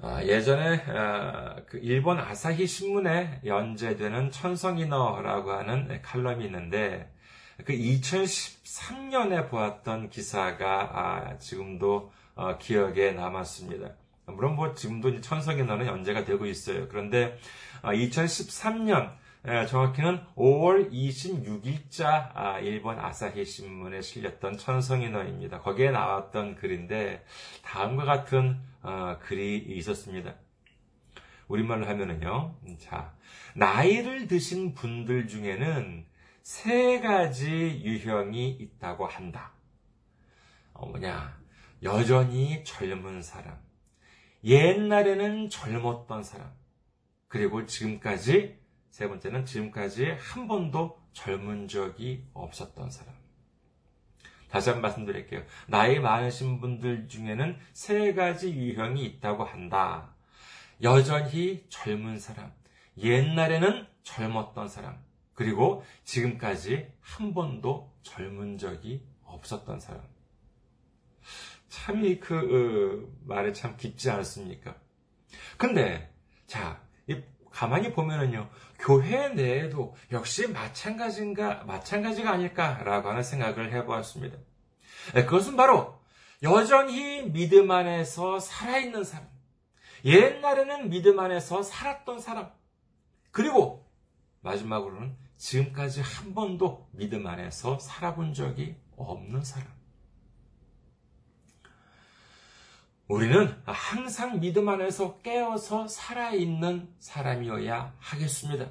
아, 0.00 0.22
예전에 0.22 0.84
아, 0.88 1.56
그 1.66 1.78
일본 1.78 2.18
아사히 2.18 2.66
신문에 2.66 3.40
연재되는 3.44 4.30
천성인어라고 4.30 5.52
하는 5.52 6.02
칼럼이 6.02 6.44
있는데 6.46 7.13
그 7.64 7.72
2013년에 7.72 9.48
보았던 9.48 10.10
기사가 10.10 10.90
아, 10.92 11.38
지금도 11.38 12.12
어, 12.34 12.58
기억에 12.58 13.12
남았습니다. 13.12 13.90
물론 14.26 14.56
뭐 14.56 14.74
지금도 14.74 15.20
천성인어는 15.20 15.86
연재가 15.86 16.24
되고 16.24 16.46
있어요. 16.46 16.88
그런데 16.88 17.38
2013년 17.82 19.12
정확히는 19.68 20.20
5월 20.36 20.90
26일자 20.90 22.62
일본 22.62 22.98
아사히 22.98 23.44
신문에 23.44 24.00
실렸던 24.00 24.56
천성인어입니다. 24.56 25.60
거기에 25.60 25.90
나왔던 25.90 26.56
글인데 26.56 27.24
다음과 27.62 28.04
같은 28.04 28.58
어, 28.82 29.18
글이 29.20 29.58
있었습니다. 29.68 30.34
우리말로 31.48 31.86
하면은요. 31.86 32.54
자, 32.78 33.12
나이를 33.54 34.26
드신 34.26 34.74
분들 34.74 35.28
중에는 35.28 36.06
세 36.44 37.00
가지 37.00 37.80
유형이 37.82 38.50
있다고 38.50 39.06
한다. 39.06 39.52
어, 40.74 40.86
뭐냐. 40.86 41.40
여전히 41.82 42.62
젊은 42.64 43.22
사람. 43.22 43.58
옛날에는 44.44 45.48
젊었던 45.48 46.22
사람. 46.22 46.52
그리고 47.28 47.64
지금까지, 47.64 48.58
세 48.90 49.08
번째는 49.08 49.46
지금까지 49.46 50.10
한 50.20 50.46
번도 50.46 51.02
젊은 51.14 51.66
적이 51.66 52.28
없었던 52.34 52.90
사람. 52.90 53.14
다시 54.50 54.68
한번 54.68 54.82
말씀드릴게요. 54.82 55.44
나이 55.66 55.98
많으신 55.98 56.60
분들 56.60 57.08
중에는 57.08 57.58
세 57.72 58.12
가지 58.12 58.52
유형이 58.52 59.02
있다고 59.02 59.44
한다. 59.44 60.14
여전히 60.82 61.64
젊은 61.70 62.18
사람, 62.18 62.52
옛날에는 62.98 63.86
젊었던 64.02 64.68
사람, 64.68 65.02
그리고 65.34 65.84
지금까지 66.04 66.92
한 67.00 67.34
번도 67.34 67.92
젊은 68.02 68.58
적이 68.58 69.04
없었던 69.24 69.80
사람. 69.80 70.02
참이 71.68 72.20
그 72.20 72.34
어, 72.36 73.26
말에 73.26 73.52
참 73.52 73.76
깊지 73.76 74.10
않습니까? 74.10 74.76
근데 75.58 76.12
자 76.46 76.80
가만히 77.50 77.92
보면은요 77.92 78.50
교회 78.78 79.28
내에도 79.28 79.94
역시 80.10 80.48
마찬가지인가 80.48 81.64
마찬가지가 81.64 82.30
아닐까라고 82.32 83.08
하는 83.08 83.22
생각을 83.22 83.72
해보았습니다. 83.72 84.36
네, 85.14 85.24
그것은 85.24 85.56
바로 85.56 86.00
여전히 86.42 87.30
믿음 87.30 87.70
안에서 87.70 88.40
살아있는 88.40 89.04
사람, 89.04 89.28
옛날에는 90.04 90.90
믿음 90.90 91.20
안에서 91.20 91.62
살았던 91.62 92.20
사람, 92.20 92.50
그리고 93.30 93.88
마지막으로는 94.40 95.16
지금까지 95.36 96.00
한 96.00 96.34
번도 96.34 96.88
믿음 96.92 97.26
안에서 97.26 97.78
살아본 97.78 98.34
적이 98.34 98.76
없는 98.96 99.42
사람. 99.42 99.68
우리는 103.06 103.54
항상 103.66 104.40
믿음 104.40 104.68
안에서 104.68 105.20
깨어서 105.20 105.88
살아있는 105.88 106.88
사람이어야 106.98 107.94
하겠습니다. 107.98 108.70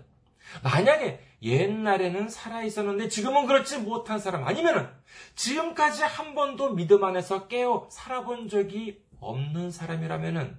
만약에 0.63 1.23
옛날에는 1.41 2.29
살아있었는데 2.29 3.09
지금은 3.09 3.45
그렇지 3.45 3.79
못한 3.79 4.19
사람 4.19 4.43
아니면은 4.45 4.89
지금까지 5.35 6.03
한 6.03 6.35
번도 6.35 6.73
믿음 6.73 7.03
안에서 7.03 7.47
깨어 7.47 7.89
살아본 7.91 8.49
적이 8.49 9.03
없는 9.19 9.71
사람이라면은 9.71 10.57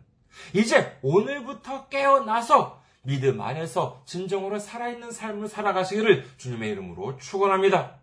이제 0.55 0.99
오늘부터 1.03 1.89
깨어나서 1.89 2.83
믿음 3.05 3.41
안에서 3.41 4.03
진정으로 4.07 4.59
살아있는 4.59 5.11
삶을 5.11 5.49
살아가시기를 5.49 6.27
주님의 6.37 6.71
이름으로 6.71 7.17
축원합니다. 7.19 7.99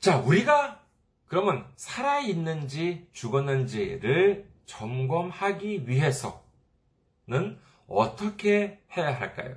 자, 0.00 0.18
우리가 0.18 0.80
그러면 1.26 1.66
살아있는지 1.76 3.08
죽었는지를 3.12 4.48
점검하기 4.66 5.88
위해서는 5.88 6.38
어떻게 7.86 8.82
해야 8.96 9.18
할까요? 9.18 9.56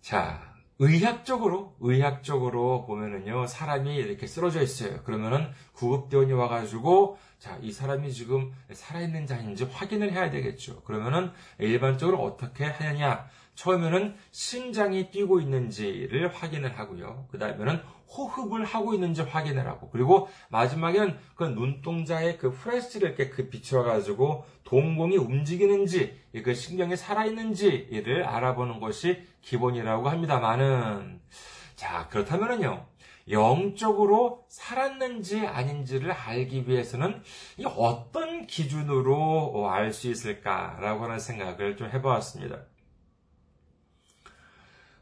자, 0.00 0.53
의학적으로, 0.78 1.74
의학적으로 1.80 2.84
보면은요, 2.86 3.46
사람이 3.46 3.94
이렇게 3.94 4.26
쓰러져 4.26 4.60
있어요. 4.60 5.02
그러면은 5.04 5.50
구급대원이 5.74 6.32
와가지고, 6.32 7.18
자, 7.38 7.58
이 7.62 7.70
사람이 7.70 8.12
지금 8.12 8.52
살아있는지 8.72 9.34
아닌지 9.34 9.64
확인을 9.64 10.12
해야 10.12 10.30
되겠죠. 10.30 10.82
그러면은 10.82 11.30
일반적으로 11.58 12.18
어떻게 12.22 12.64
하느냐. 12.64 13.28
처음에는 13.54 14.16
심장이 14.30 15.10
뛰고 15.10 15.40
있는지를 15.40 16.34
확인을 16.34 16.78
하고요. 16.78 17.26
그 17.30 17.38
다음에는 17.38 17.80
호흡을 18.08 18.64
하고 18.64 18.94
있는지 18.94 19.22
확인을 19.22 19.66
하고, 19.66 19.90
그리고 19.90 20.28
마지막에는 20.48 21.18
그 21.34 21.44
눈동자의 21.44 22.38
그 22.38 22.52
프레시를 22.52 23.08
이렇게 23.08 23.28
그 23.28 23.48
비춰가지고 23.48 24.44
동공이 24.64 25.16
움직이는지, 25.16 26.20
그 26.44 26.54
신경이 26.54 26.96
살아있는지를 26.96 28.24
알아보는 28.24 28.80
것이 28.80 29.24
기본이라고 29.42 30.08
합니다만은, 30.08 31.20
자, 31.74 32.08
그렇다면은요, 32.08 32.86
영적으로 33.30 34.44
살았는지 34.48 35.46
아닌지를 35.46 36.12
알기 36.12 36.68
위해서는 36.68 37.22
어떤 37.76 38.46
기준으로 38.46 39.70
알 39.70 39.92
수 39.92 40.10
있을까라고 40.10 41.04
하는 41.04 41.18
생각을 41.18 41.76
좀 41.76 41.88
해보았습니다. 41.88 42.58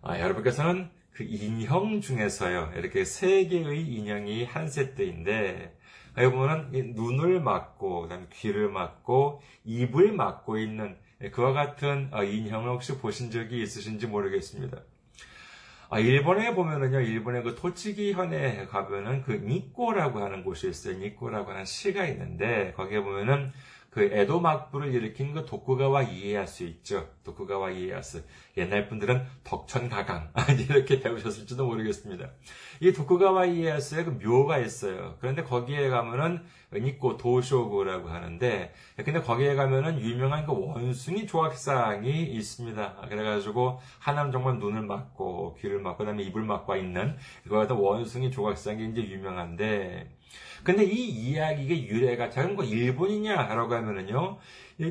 아, 0.04 0.18
여러분께서는 0.18 0.90
그 1.12 1.22
인형 1.22 2.00
중에서요, 2.00 2.72
이렇게 2.76 3.04
세 3.04 3.46
개의 3.46 3.86
인형이 3.86 4.44
한 4.44 4.68
세트인데, 4.68 5.78
여기 6.18 6.34
보면은 6.34 6.94
눈을 6.94 7.40
막고, 7.40 8.02
그다음 8.02 8.26
귀를 8.32 8.68
막고, 8.68 9.40
입을 9.64 10.12
막고 10.12 10.58
있는 10.58 10.96
그와 11.30 11.52
같은 11.52 12.08
어, 12.12 12.24
인형을 12.24 12.68
혹시 12.68 12.98
보신 12.98 13.30
적이 13.30 13.62
있으신지 13.62 14.08
모르겠습니다. 14.08 14.78
아, 15.88 16.00
일본에 16.00 16.52
보면은요, 16.52 17.00
일본의 17.00 17.44
그 17.44 17.54
토치기 17.54 18.14
현에 18.14 18.66
가면은 18.66 19.22
그 19.22 19.32
니꼬라고 19.32 20.18
하는 20.18 20.42
곳이 20.42 20.68
있어요. 20.68 20.98
니꼬라고 20.98 21.52
하는 21.52 21.64
시가 21.64 22.06
있는데, 22.06 22.72
거기에 22.76 23.00
보면은 23.00 23.52
그 23.92 24.04
에도 24.04 24.40
막부를 24.40 24.94
일으킨 24.94 25.34
그 25.34 25.44
도쿠가와 25.44 26.04
이에야스 26.04 26.62
있죠. 26.62 27.10
도쿠가와 27.24 27.72
이에야스. 27.72 28.24
옛날 28.56 28.88
분들은 28.88 29.22
덕천가강 29.44 30.32
이렇게 30.66 30.98
배우셨을지도 30.98 31.66
모르겠습니다. 31.66 32.30
이 32.80 32.94
도쿠가와 32.94 33.44
이에야스의 33.44 34.04
그 34.06 34.10
묘가 34.24 34.60
있어요. 34.60 35.18
그런데 35.20 35.42
거기에 35.42 35.90
가면은 35.90 36.42
니코 36.72 37.18
도쇼구라고 37.18 38.08
하는데 38.08 38.72
근데 38.96 39.20
거기에 39.20 39.56
가면은 39.56 40.00
유명한 40.00 40.46
그 40.46 40.52
원숭이 40.52 41.26
조각상이 41.26 42.22
있습니다. 42.22 42.96
그래가지고 43.10 43.78
하나는 43.98 44.32
정말 44.32 44.58
눈을 44.58 44.80
막고 44.80 45.58
귀를 45.60 45.80
막고 45.80 45.98
그다음에 45.98 46.22
입을 46.22 46.40
막고 46.44 46.76
있는 46.76 47.18
그거 47.44 47.58
같은 47.58 47.76
원숭이 47.76 48.30
조각상이 48.30 48.88
이제 48.88 49.02
유명한데 49.02 50.16
근데 50.64 50.84
이 50.84 51.08
이야기의 51.08 51.88
유래가 51.88 52.30
작은 52.30 52.56
거 52.56 52.64
일본이냐라고 52.64 53.74
하면은요, 53.74 54.38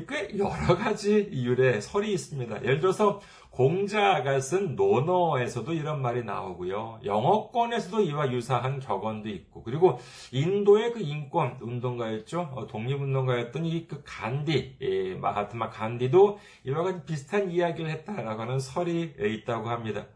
꽤 0.08 0.38
여러 0.38 0.76
가지 0.76 1.28
유래 1.32 1.80
설이 1.80 2.12
있습니다. 2.12 2.62
예를 2.62 2.80
들어서 2.80 3.20
공자가 3.50 4.40
쓴 4.40 4.76
논어에서도 4.76 5.72
이런 5.74 6.00
말이 6.00 6.24
나오고요. 6.24 7.00
영어권에서도 7.04 8.00
이와 8.02 8.32
유사한 8.32 8.80
격언도 8.80 9.28
있고, 9.28 9.62
그리고 9.62 9.98
인도의 10.30 10.92
그 10.92 11.00
인권 11.00 11.58
운동가였죠. 11.60 12.52
어, 12.54 12.66
독립운동가였던 12.66 13.66
이 13.66 13.86
그 13.88 14.02
간디, 14.04 14.76
예, 14.80 15.14
마하트마 15.14 15.68
간디도 15.70 16.38
이와 16.66 16.82
같이 16.84 17.04
비슷한 17.06 17.50
이야기를 17.50 17.90
했다라고 17.90 18.42
하는 18.42 18.58
설이 18.58 19.14
있다고 19.18 19.68
합니다. 19.68 20.06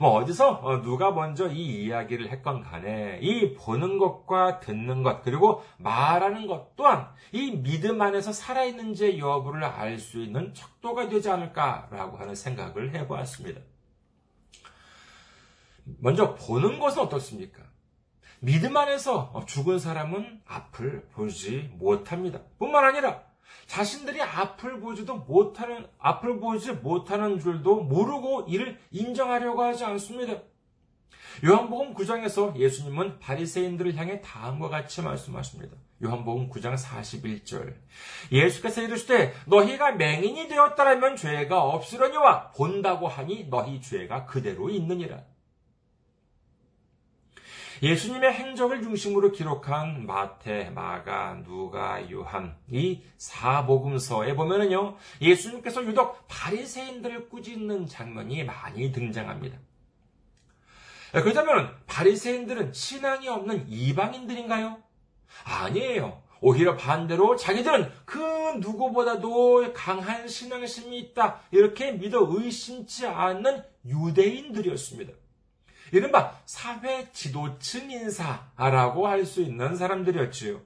뭐 0.00 0.12
어디서 0.12 0.60
어, 0.62 0.80
누가 0.80 1.10
먼저 1.10 1.46
이 1.50 1.84
이야기를 1.84 2.30
했건 2.30 2.62
간에 2.62 3.18
이 3.20 3.52
보는 3.52 3.98
것과 3.98 4.58
듣는 4.60 5.02
것 5.02 5.22
그리고 5.22 5.62
말하는 5.76 6.46
것 6.46 6.74
또한 6.74 7.10
이 7.32 7.50
믿음 7.52 8.00
안에서 8.00 8.32
살아있는지 8.32 9.18
여부를 9.18 9.62
알 9.62 9.98
수 9.98 10.22
있는 10.22 10.54
척도가 10.54 11.10
되지 11.10 11.28
않을까라고 11.28 12.16
하는 12.16 12.34
생각을 12.34 12.94
해보았습니다. 12.94 13.60
먼저 15.98 16.34
보는 16.34 16.78
것은 16.78 17.02
어떻습니까? 17.02 17.62
믿음 18.38 18.78
안에서 18.78 19.44
죽은 19.46 19.78
사람은 19.78 20.40
앞을 20.46 21.08
보지 21.12 21.72
못합니다. 21.74 22.40
뿐만 22.58 22.84
아니라 22.84 23.22
자신들이 23.66 24.20
앞을 24.20 24.80
보지도 24.80 25.16
못하는, 25.16 25.86
앞을 25.98 26.40
보지 26.40 26.72
못하는 26.72 27.38
줄도 27.38 27.82
모르고 27.82 28.46
이를 28.48 28.78
인정하려고 28.90 29.62
하지 29.62 29.84
않습니다. 29.84 30.42
요한복음 31.44 31.94
9장에서 31.94 32.56
예수님은 32.56 33.18
바리새인들을 33.20 33.96
향해 33.96 34.20
다음과 34.20 34.68
같이 34.68 35.00
말씀하십니다. 35.00 35.76
요한복음 36.02 36.50
9장 36.50 36.76
41절. 36.76 37.74
예수께서 38.32 38.82
이르시되 38.82 39.34
너희가 39.46 39.92
맹인이 39.92 40.48
되었다라면 40.48 41.16
죄가 41.16 41.62
없으려니와 41.62 42.52
본다고 42.52 43.06
하니 43.06 43.48
너희 43.48 43.80
죄가 43.80 44.26
그대로 44.26 44.70
있느니라. 44.70 45.22
예수님의 47.82 48.32
행적을 48.32 48.82
중심으로 48.82 49.32
기록한 49.32 50.06
마태, 50.06 50.70
마가, 50.70 51.42
누가, 51.44 52.10
요한 52.10 52.56
이 52.68 53.00
사복음서에 53.16 54.34
보면은요 54.34 54.96
예수님께서 55.20 55.84
유독 55.84 56.26
바리새인들을 56.28 57.28
꾸짖는 57.30 57.86
장면이 57.86 58.44
많이 58.44 58.92
등장합니다. 58.92 59.58
그렇다면 61.12 61.74
바리새인들은 61.86 62.72
신앙이 62.72 63.28
없는 63.28 63.66
이방인들인가요? 63.68 64.78
아니에요. 65.44 66.22
오히려 66.42 66.76
반대로 66.76 67.36
자기들은 67.36 67.90
그 68.04 68.18
누구보다도 68.60 69.72
강한 69.74 70.26
신앙심이 70.26 70.98
있다 70.98 71.40
이렇게 71.50 71.92
믿어 71.92 72.26
의심치 72.30 73.06
않는 73.06 73.62
유대인들이었습니다. 73.84 75.12
이른바 75.92 76.38
사회 76.46 77.10
지도층 77.12 77.90
인사라고 77.90 79.06
할 79.08 79.24
수 79.24 79.42
있는 79.42 79.76
사람들이었지요. 79.76 80.60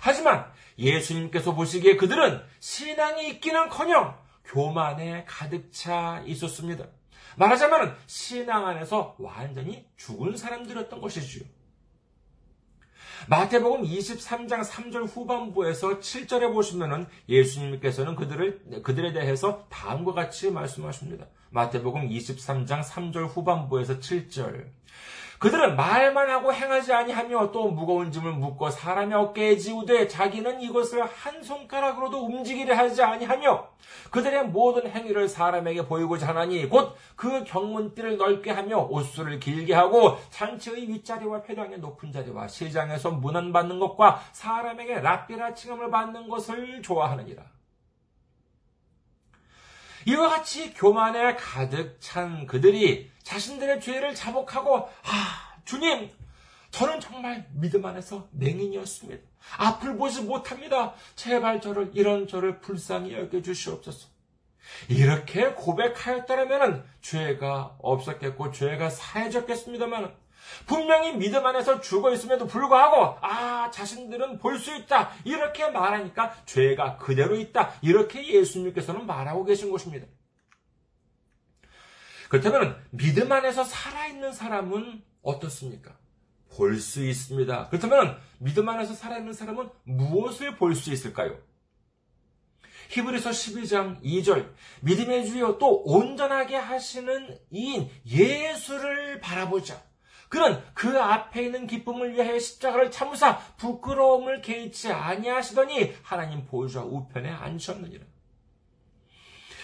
하지만 0.00 0.50
예수님께서 0.78 1.54
보시기에 1.54 1.96
그들은 1.96 2.42
신앙이 2.60 3.28
있기는 3.30 3.68
커녕 3.68 4.18
교만에 4.44 5.24
가득 5.28 5.72
차 5.72 6.22
있었습니다. 6.26 6.86
말하자면 7.36 7.96
신앙 8.06 8.66
안에서 8.66 9.16
완전히 9.18 9.86
죽은 9.96 10.36
사람들이었던 10.36 11.00
것이지요. 11.00 11.44
마태복음 13.28 13.82
23장 13.84 14.64
3절 14.64 15.06
후반부에서 15.06 16.00
7절에 16.00 16.52
보시면은 16.52 17.06
예수님께서는 17.28 18.16
그들을 18.16 18.82
그들에 18.82 19.12
대해서 19.12 19.64
다음과 19.68 20.12
같이 20.12 20.50
말씀하십니다. 20.50 21.26
마태복음 21.50 22.08
23장 22.08 22.82
3절 22.82 23.28
후반부에서 23.28 24.00
7절. 24.00 24.66
그들은 25.42 25.74
말만 25.74 26.30
하고 26.30 26.54
행하지 26.54 26.92
아니하며 26.92 27.50
또 27.50 27.68
무거운 27.68 28.12
짐을 28.12 28.30
묶어 28.30 28.70
사람의 28.70 29.18
어깨에 29.18 29.56
지우되 29.56 30.06
자기는 30.06 30.60
이것을 30.60 31.02
한 31.04 31.42
손가락으로도 31.42 32.26
움직이려 32.26 32.76
하지 32.76 33.02
아니하며 33.02 33.68
그들의 34.12 34.44
모든 34.44 34.88
행위를 34.88 35.28
사람에게 35.28 35.86
보이고자 35.86 36.28
하나니 36.28 36.68
곧 36.68 36.96
그 37.22 37.44
경문띠를 37.44 38.16
넓게 38.16 38.50
하며 38.50 38.78
옷수를 38.78 39.38
길게 39.38 39.74
하고 39.74 40.18
잔치의 40.30 40.88
윗자리와 40.88 41.42
회당의 41.48 41.78
높은 41.78 42.10
자리와 42.10 42.48
시장에서 42.48 43.12
문안 43.12 43.52
받는 43.52 43.78
것과 43.78 44.20
사람에게 44.32 45.00
랍비라 45.00 45.54
칭함을 45.54 45.90
받는 45.92 46.28
것을 46.28 46.82
좋아하느니라. 46.82 47.44
이와 50.06 50.28
같이 50.30 50.74
교만에 50.74 51.36
가득 51.36 51.98
찬 52.00 52.46
그들이 52.46 53.11
자신들의 53.22 53.80
죄를 53.80 54.14
자복하고, 54.14 54.88
아, 55.04 55.54
주님, 55.64 56.10
저는 56.70 57.00
정말 57.00 57.46
믿음 57.52 57.84
안에서 57.84 58.28
맹인이었습니다. 58.32 59.22
앞을 59.58 59.96
보지 59.96 60.22
못합니다. 60.22 60.94
제발 61.16 61.60
저를, 61.60 61.90
이런 61.94 62.26
저를 62.26 62.60
불쌍히 62.60 63.12
여겨 63.14 63.42
주시옵소서. 63.42 64.08
이렇게 64.88 65.50
고백하였다면 65.52 66.84
죄가 67.02 67.76
없었겠고 67.78 68.52
죄가 68.52 68.90
사해졌겠습니다만 68.90 70.14
분명히 70.66 71.12
믿음 71.16 71.44
안에서 71.44 71.80
죽어 71.80 72.12
있음에도 72.12 72.46
불구하고 72.46 73.18
아 73.20 73.70
자신들은 73.70 74.38
볼 74.38 74.58
수 74.58 74.74
있다 74.74 75.10
이렇게 75.24 75.68
말하니까 75.68 76.34
죄가 76.46 76.96
그대로 76.96 77.36
있다 77.36 77.72
이렇게 77.82 78.24
예수님께서는 78.26 79.04
말하고 79.06 79.44
계신 79.44 79.70
것입니다. 79.70 80.06
그렇다면 82.32 82.82
믿음 82.92 83.30
안에서 83.30 83.62
살아있는 83.62 84.32
사람은 84.32 85.02
어떻습니까? 85.20 85.94
볼 86.56 86.80
수 86.80 87.04
있습니다. 87.04 87.68
그렇다면 87.68 88.18
믿음 88.38 88.66
안에서 88.70 88.94
살아있는 88.94 89.34
사람은 89.34 89.68
무엇을 89.84 90.56
볼 90.56 90.74
수 90.74 90.90
있을까요? 90.90 91.38
히브리서 92.88 93.30
12장 93.30 94.02
2절 94.02 94.50
믿음의 94.80 95.26
주여 95.26 95.58
또 95.58 95.82
온전하게 95.84 96.56
하시는 96.56 97.38
이인 97.50 97.90
예수를 98.06 99.20
바라보자. 99.20 99.82
그는 100.30 100.58
그 100.72 100.98
앞에 100.98 101.42
있는 101.42 101.66
기쁨을 101.66 102.14
위하여 102.14 102.38
십자가를 102.38 102.90
참으사 102.90 103.40
부끄러움을 103.58 104.40
개의치 104.40 104.90
아니하시더니 104.90 105.94
하나님 106.02 106.46
보좌 106.46 106.82
우편에 106.82 107.28
앉으셨느니라. 107.28 108.06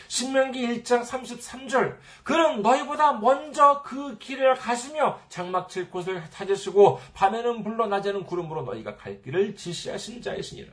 신명기 0.09 0.83
1장 0.83 1.05
33절 1.05 1.97
그는 2.25 2.63
너희보다 2.63 3.13
먼저 3.15 3.83
그 3.83 4.19
길을 4.19 4.57
가시며 4.57 5.21
장막 5.29 5.69
칠 5.69 5.91
곳을 5.91 6.23
찾으시고 6.31 7.01
밤에는 7.15 7.63
불러 7.63 7.87
낮에는 7.87 8.25
구름으로 8.25 8.63
너희가 8.63 8.97
갈 8.97 9.23
길을 9.23 9.55
지시하신 9.57 10.23
자이시니라. 10.23 10.73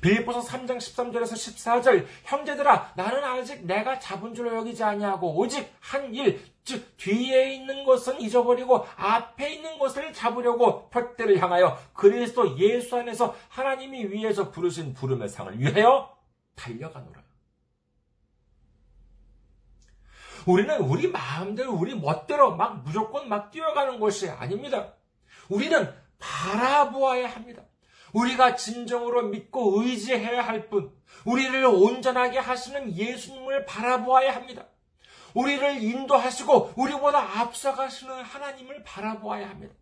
빌립보서 0.00 0.40
3장 0.40 0.78
13절에서 0.78 1.32
14절 1.32 2.04
형제들아 2.24 2.94
나는 2.96 3.22
아직 3.22 3.64
내가 3.66 4.00
잡은 4.00 4.34
줄로 4.34 4.56
여기지 4.56 4.82
아니하고 4.82 5.36
오직 5.38 5.72
한 5.80 6.12
일 6.12 6.40
즉 6.64 6.96
뒤에 6.98 7.54
있는 7.54 7.84
것은 7.84 8.20
잊어버리고 8.20 8.86
앞에 8.96 9.54
있는 9.54 9.78
것을 9.78 10.12
잡으려고 10.12 10.88
푯대를 10.90 11.40
향하여 11.42 11.76
그리스도 11.94 12.58
예수 12.58 12.96
안에서 12.96 13.34
하나님이 13.48 14.04
위에서 14.06 14.50
부르신 14.50 14.94
부름의 14.94 15.28
상을 15.28 15.58
위하여 15.58 16.14
달려가노라. 16.56 17.22
우리는 20.46 20.80
우리 20.80 21.08
마음대로 21.08 21.72
우리 21.72 21.94
멋대로 21.94 22.56
막 22.56 22.82
무조건 22.82 23.28
막 23.28 23.50
뛰어가는 23.50 24.00
것이 24.00 24.28
아닙니다. 24.28 24.94
우리는 25.48 25.92
바라보아야 26.18 27.28
합니다. 27.28 27.62
우리가 28.12 28.56
진정으로 28.56 29.28
믿고 29.28 29.82
의지해야 29.82 30.44
할 30.44 30.68
분, 30.68 30.92
우리를 31.24 31.64
온전하게 31.64 32.38
하시는 32.38 32.96
예수님을 32.96 33.66
바라보아야 33.66 34.34
합니다. 34.34 34.66
우리를 35.34 35.82
인도하시고 35.82 36.74
우리보다 36.76 37.40
앞서가시는 37.40 38.22
하나님을 38.22 38.82
바라보아야 38.82 39.48
합니다. 39.48 39.74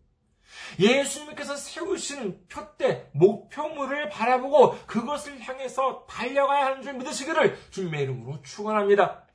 예수님께서 0.79 1.55
세우신 1.55 2.47
표대, 2.47 3.09
목표물을 3.13 4.09
바라보고 4.09 4.77
그것을 4.85 5.39
향해서 5.39 6.05
달려가야 6.07 6.67
하는 6.67 6.81
줄 6.81 6.93
믿으시기를 6.93 7.57
주님의 7.71 8.03
이름으로 8.03 8.41
축원합니다. 8.41 9.25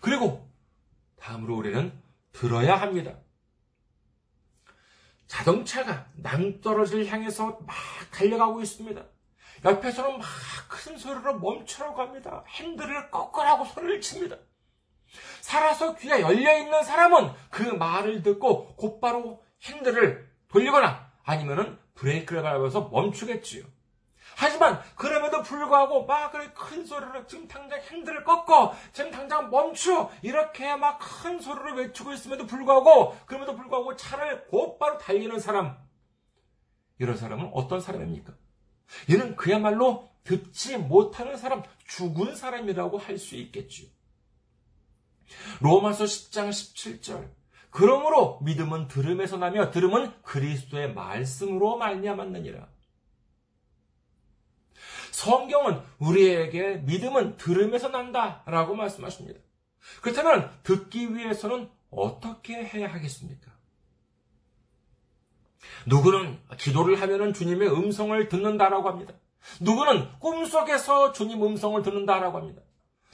그리고 0.00 0.48
다음으로 1.16 1.56
우리는 1.56 1.92
들어야 2.32 2.76
합니다. 2.76 3.18
자동차가 5.26 6.06
낭떠러지를 6.14 7.06
향해서 7.06 7.58
막 7.66 7.76
달려가고 8.10 8.60
있습니다. 8.62 9.04
옆에서는 9.64 10.18
막 10.18 10.26
큰 10.70 10.96
소리로 10.96 11.38
멈추라고 11.38 12.00
합니다. 12.00 12.44
핸들을 12.48 13.10
꺾으라고 13.10 13.64
소리를 13.66 14.00
칩니다. 14.00 14.36
살아서 15.40 15.96
귀가 15.96 16.20
열려있는 16.20 16.82
사람은 16.84 17.32
그 17.50 17.62
말을 17.62 18.22
듣고 18.22 18.74
곧바로 18.76 19.42
핸들을 19.64 20.30
돌리거나 20.48 21.10
아니면은 21.24 21.78
브레이크를 21.94 22.42
밟아서 22.42 22.88
멈추겠지요. 22.88 23.64
하지만 24.36 24.80
그럼에도 24.94 25.42
불구하고 25.42 26.06
막 26.06 26.32
그래 26.32 26.50
큰 26.54 26.86
소리로 26.86 27.26
지금 27.26 27.46
당장 27.46 27.78
핸들을 27.80 28.24
꺾어 28.24 28.74
지금 28.92 29.10
당장 29.10 29.50
멈추 29.50 30.08
이렇게 30.22 30.74
막 30.76 30.98
큰 30.98 31.40
소리로 31.40 31.74
외치고 31.74 32.12
있음에도 32.12 32.46
불구하고 32.46 33.16
그럼에도 33.26 33.54
불구하고 33.54 33.96
차를 33.96 34.46
곧바로 34.46 34.96
달리는 34.98 35.38
사람 35.40 35.76
이런 36.98 37.16
사람은 37.16 37.50
어떤 37.52 37.80
사람입니까? 37.80 38.32
얘는 39.10 39.36
그야말로 39.36 40.10
듣지 40.24 40.76
못하는 40.78 41.36
사람 41.36 41.62
죽은 41.86 42.34
사람이라고 42.36 42.98
할 42.98 43.18
수 43.18 43.36
있겠지요. 43.36 43.88
로마서 45.60 46.04
10장 46.04 46.50
17절 46.50 47.30
그러므로 47.70 48.40
믿음은 48.42 48.88
들음에서 48.88 49.36
나며 49.36 49.70
들음은 49.70 50.12
그리스도의 50.22 50.92
말씀으로 50.92 51.76
말미암았느니라. 51.76 52.68
성경은 55.12 55.80
우리에게 55.98 56.76
믿음은 56.78 57.36
들음에서 57.36 57.88
난다라고 57.88 58.74
말씀하십니다. 58.74 59.40
그렇다면 60.02 60.50
듣기 60.62 61.14
위해서는 61.14 61.70
어떻게 61.90 62.54
해야 62.64 62.92
하겠습니까? 62.92 63.50
누구는 65.86 66.38
기도를 66.58 67.00
하면 67.00 67.32
주님의 67.32 67.68
음성을 67.70 68.28
듣는다라고 68.28 68.88
합니다. 68.88 69.14
누구는 69.60 70.18
꿈속에서 70.18 71.12
주님 71.12 71.42
음성을 71.42 71.80
듣는다라고 71.82 72.38
합니다. 72.38 72.62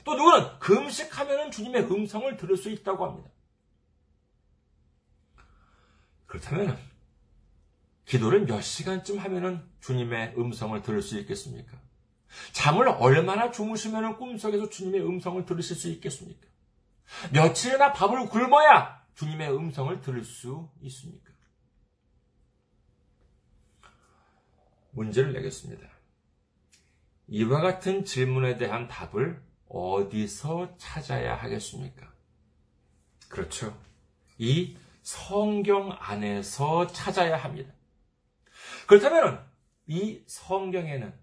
또 0.07 0.15
누구는 0.15 0.59
금식하면 0.59 1.51
주님의 1.51 1.91
음성을 1.91 2.37
들을 2.37 2.55
수 2.55 2.69
있다고 2.69 3.05
합니다. 3.05 3.29
그렇다면 6.25 6.79
기도를 8.05 8.45
몇 8.45 8.61
시간쯤 8.61 9.19
하면 9.19 9.69
주님의 9.81 10.35
음성을 10.37 10.81
들을 10.81 11.01
수 11.01 11.19
있겠습니까? 11.19 11.77
잠을 12.53 12.87
얼마나 12.87 13.51
주무시면 13.51 14.17
꿈속에서 14.17 14.69
주님의 14.69 15.01
음성을 15.05 15.45
들으실 15.45 15.75
수 15.75 15.89
있겠습니까? 15.89 16.47
며칠이나 17.33 17.91
밥을 17.91 18.29
굶어야 18.29 19.05
주님의 19.15 19.53
음성을 19.53 19.99
들을 19.99 20.23
수 20.23 20.69
있습니까? 20.83 21.33
문제를 24.91 25.33
내겠습니다. 25.33 25.85
이와 27.27 27.59
같은 27.59 28.05
질문에 28.05 28.55
대한 28.55 28.87
답을 28.87 29.45
어디서 29.69 30.75
찾아야 30.77 31.35
하겠습니까? 31.35 32.11
그렇죠. 33.29 33.77
이 34.37 34.77
성경 35.01 35.95
안에서 35.99 36.87
찾아야 36.87 37.37
합니다. 37.37 37.73
그렇다면 38.87 39.45
이 39.87 40.21
성경에는 40.25 41.13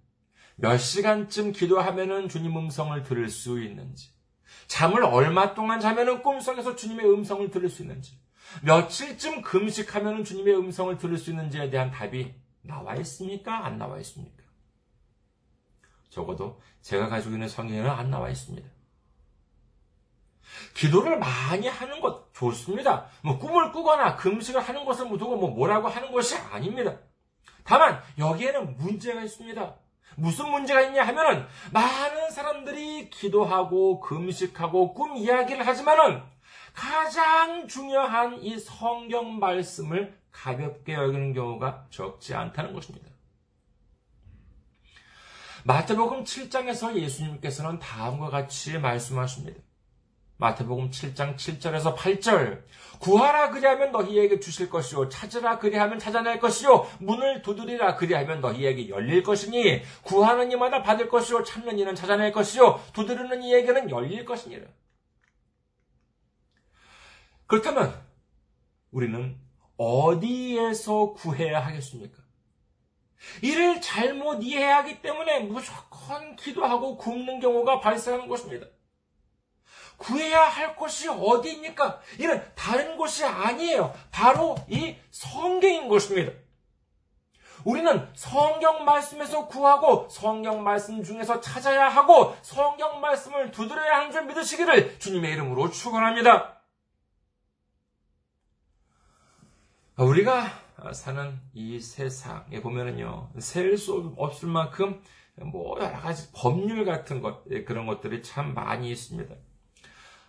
몇 0.56 0.76
시간쯤 0.78 1.52
기도하면 1.52 2.28
주님 2.28 2.56
음성을 2.56 3.02
들을 3.02 3.28
수 3.28 3.60
있는지, 3.60 4.10
잠을 4.66 5.02
얼마 5.02 5.54
동안 5.54 5.80
자면 5.80 6.22
꿈속에서 6.22 6.76
주님의 6.76 7.10
음성을 7.10 7.50
들을 7.50 7.68
수 7.68 7.82
있는지, 7.82 8.18
며칠쯤 8.62 9.42
금식하면 9.42 10.24
주님의 10.24 10.56
음성을 10.56 10.96
들을 10.96 11.18
수 11.18 11.30
있는지에 11.30 11.70
대한 11.70 11.90
답이 11.90 12.34
나와 12.62 12.94
있습니까? 12.96 13.66
안 13.66 13.78
나와 13.78 13.98
있습니까? 13.98 14.43
적어도 16.14 16.60
제가 16.80 17.08
가지고 17.08 17.34
있는 17.34 17.48
성경에는 17.48 17.90
안 17.90 18.10
나와 18.10 18.30
있습니다. 18.30 18.66
기도를 20.74 21.18
많이 21.18 21.68
하는 21.68 22.00
것 22.00 22.32
좋습니다. 22.34 23.06
뭐 23.22 23.38
꿈을 23.38 23.72
꾸거나 23.72 24.16
금식을 24.16 24.60
하는 24.60 24.84
것을 24.84 25.08
두고 25.08 25.36
뭐 25.36 25.50
뭐라고 25.50 25.88
하는 25.88 26.12
것이 26.12 26.36
아닙니다. 26.36 26.98
다만 27.64 28.00
여기에는 28.18 28.76
문제가 28.76 29.22
있습니다. 29.22 29.74
무슨 30.16 30.50
문제가 30.50 30.82
있냐 30.82 31.04
하면은 31.06 31.46
많은 31.72 32.30
사람들이 32.30 33.10
기도하고 33.10 34.00
금식하고 34.00 34.94
꿈 34.94 35.16
이야기를 35.16 35.66
하지만은 35.66 36.22
가장 36.72 37.66
중요한 37.66 38.40
이 38.42 38.58
성경 38.58 39.38
말씀을 39.38 40.16
가볍게 40.30 40.94
여기는 40.94 41.32
경우가 41.32 41.86
적지 41.90 42.34
않다는 42.34 42.74
것입니다. 42.74 43.13
마태복음 45.66 46.24
7장에서 46.24 46.94
예수님께서는 46.94 47.78
다음과 47.78 48.28
같이 48.28 48.78
말씀하십니다. 48.78 49.60
마태복음 50.36 50.90
7장 50.90 51.36
7절에서 51.36 51.96
8절 51.96 52.64
구하라 52.98 53.50
그리하면 53.50 53.92
너희에게 53.92 54.40
주실 54.40 54.68
것이요 54.68 55.08
찾으라 55.08 55.58
그리하면 55.58 55.98
찾아낼 55.98 56.38
것이요 56.38 56.86
문을 57.00 57.40
두드리라 57.42 57.94
그리하면 57.94 58.40
너희에게 58.40 58.88
열릴 58.88 59.22
것이니 59.22 59.82
구하는 60.02 60.50
이마다 60.50 60.82
받을 60.82 61.08
것이요 61.08 61.44
찾는 61.44 61.78
이는 61.78 61.94
찾아낼 61.94 62.32
것이요 62.32 62.82
두드리는 62.92 63.42
이에게는 63.42 63.90
열릴 63.90 64.24
것이니라. 64.24 64.66
그렇다면 67.46 68.02
우리는 68.90 69.38
어디에서 69.76 71.14
구해야 71.14 71.64
하겠습니까? 71.64 72.23
이를 73.42 73.80
잘못 73.80 74.42
이해하기 74.42 75.02
때문에 75.02 75.40
무조건 75.40 76.36
기도하고 76.36 76.96
굶는 76.96 77.40
경우가 77.40 77.80
발생하는 77.80 78.28
것입니다. 78.28 78.66
구해야 79.96 80.42
할 80.42 80.76
곳이 80.76 81.08
어디입니까? 81.08 82.00
이는 82.18 82.42
다른 82.54 82.96
곳이 82.96 83.24
아니에요. 83.24 83.94
바로 84.10 84.56
이 84.68 84.96
성경인 85.10 85.88
것입니다. 85.88 86.32
우리는 87.64 88.06
성경 88.14 88.84
말씀에서 88.84 89.46
구하고 89.46 90.08
성경 90.10 90.62
말씀 90.62 91.02
중에서 91.02 91.40
찾아야 91.40 91.88
하고 91.88 92.36
성경 92.42 93.00
말씀을 93.00 93.50
두드려야 93.50 94.00
하는 94.00 94.12
줄 94.12 94.24
믿으시기를 94.26 94.98
주님의 94.98 95.32
이름으로 95.32 95.70
축원합니다. 95.70 96.60
우리가 99.96 100.63
사는 100.92 101.38
이 101.52 101.80
세상에 101.80 102.60
보면은요, 102.60 103.30
셀 103.38 103.76
수 103.78 104.14
없을 104.16 104.48
만큼 104.48 105.00
뭐 105.36 105.78
여러 105.80 105.98
가지 105.98 106.30
법률 106.32 106.84
같은 106.84 107.20
것, 107.20 107.42
예, 107.50 107.64
그런 107.64 107.86
것들이 107.86 108.22
참 108.22 108.54
많이 108.54 108.90
있습니다. 108.90 109.34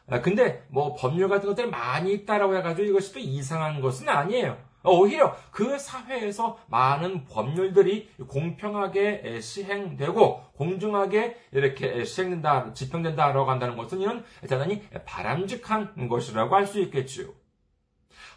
아, 0.08 0.22
근데 0.22 0.66
뭐 0.70 0.96
법률 0.96 1.30
같은 1.30 1.50
것들이 1.50 1.68
많이 1.68 2.14
있다라고 2.14 2.56
해가지고 2.58 2.88
이것이 2.88 3.14
또 3.14 3.20
이상한 3.20 3.82
것은 3.82 4.08
아니에요. 4.10 4.58
오히려 4.88 5.36
그 5.50 5.80
사회에서 5.80 6.60
많은 6.68 7.26
법률들이 7.26 8.10
공평하게 8.28 9.42
시행되고 9.42 10.44
공정하게 10.54 11.38
이렇게 11.52 12.04
시행된다, 12.04 12.72
집행된다라고 12.74 13.50
한다는 13.50 13.78
것은 13.78 14.02
이는 14.02 14.24
대단히 14.42 14.84
바람직한 15.06 16.08
것이라고 16.08 16.56
할 16.56 16.68
수 16.68 16.80
있겠지요. 16.82 17.30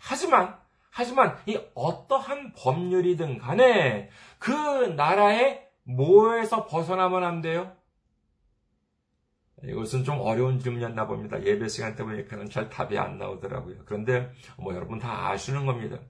하지만 0.01 0.57
하지만 0.99 1.37
이 1.47 1.57
어떠한 1.77 2.55
법률이든 2.55 3.39
간에 3.39 4.11
그 4.41 4.51
나라의 4.97 5.65
뭐에서 5.85 6.67
벗어나면 6.67 7.23
안 7.23 7.41
돼요? 7.41 7.71
이것은 9.63 10.03
좀 10.03 10.19
어려운 10.21 10.59
질문이었나 10.59 11.07
봅니다. 11.07 11.41
예배 11.41 11.69
시간 11.69 11.95
때 11.95 12.03
보니까는 12.03 12.51
잘 12.51 12.69
답이 12.69 12.99
안 12.99 13.17
나오더라고요. 13.17 13.77
그런데 13.85 14.33
뭐 14.57 14.75
여러분 14.75 14.99
다 14.99 15.29
아시는 15.29 15.67
겁니다. 15.67 16.01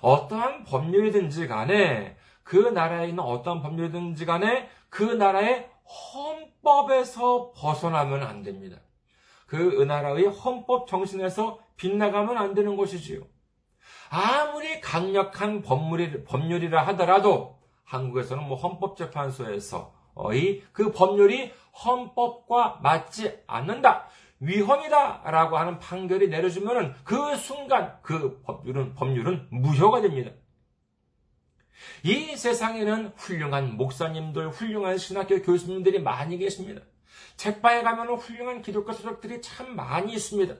어떠한 0.00 0.64
법률이든지 0.64 1.46
간에 1.46 2.16
그 2.42 2.56
나라에 2.56 3.10
있는 3.10 3.22
어떠한 3.22 3.62
법률이든지 3.62 4.26
간에 4.26 4.68
그 4.88 5.04
나라의 5.04 5.70
헌법에서 6.14 7.52
벗어나면 7.54 8.24
안 8.24 8.42
됩니다. 8.42 8.78
그 9.46 9.84
나라의 9.84 10.26
헌법 10.26 10.88
정신에서 10.88 11.60
빗나가면 11.76 12.36
안 12.36 12.54
되는 12.54 12.76
것이지요. 12.76 13.31
아무리 14.14 14.78
강력한 14.82 15.62
법률이, 15.62 16.24
법률이라 16.24 16.86
하더라도 16.88 17.58
한국에서는 17.84 18.44
뭐 18.44 18.58
헌법재판소에서 18.58 19.94
그 20.72 20.92
법률이 20.92 21.50
헌법과 21.82 22.80
맞지 22.82 23.44
않는다. 23.46 24.08
위헌이다. 24.40 25.22
라고 25.30 25.56
하는 25.56 25.78
판결이 25.78 26.28
내려지면 26.28 26.94
그 27.04 27.36
순간 27.36 27.98
그 28.02 28.42
법률은, 28.42 28.94
법률은 28.96 29.48
무효가 29.50 30.02
됩니다. 30.02 30.30
이 32.02 32.36
세상에는 32.36 33.14
훌륭한 33.16 33.78
목사님들, 33.78 34.50
훌륭한 34.50 34.98
신학교 34.98 35.40
교수님들이 35.40 36.00
많이 36.02 36.36
계십니다. 36.36 36.82
책방에 37.36 37.80
가면 37.80 38.16
훌륭한 38.16 38.60
기독교 38.60 38.92
서적들이 38.92 39.40
참 39.40 39.74
많이 39.74 40.12
있습니다. 40.12 40.54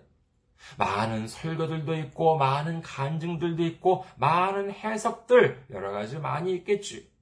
많은 0.79 1.29
설교들도 1.29 1.95
있고, 1.95 2.37
많은 2.37 2.83
간증들도 2.83 3.63
있고, 3.65 4.05
많은 4.17 4.73
해석들, 4.73 5.67
여러 5.71 5.93
가지 5.93 6.19
많이 6.19 6.53
있겠지. 6.53 7.13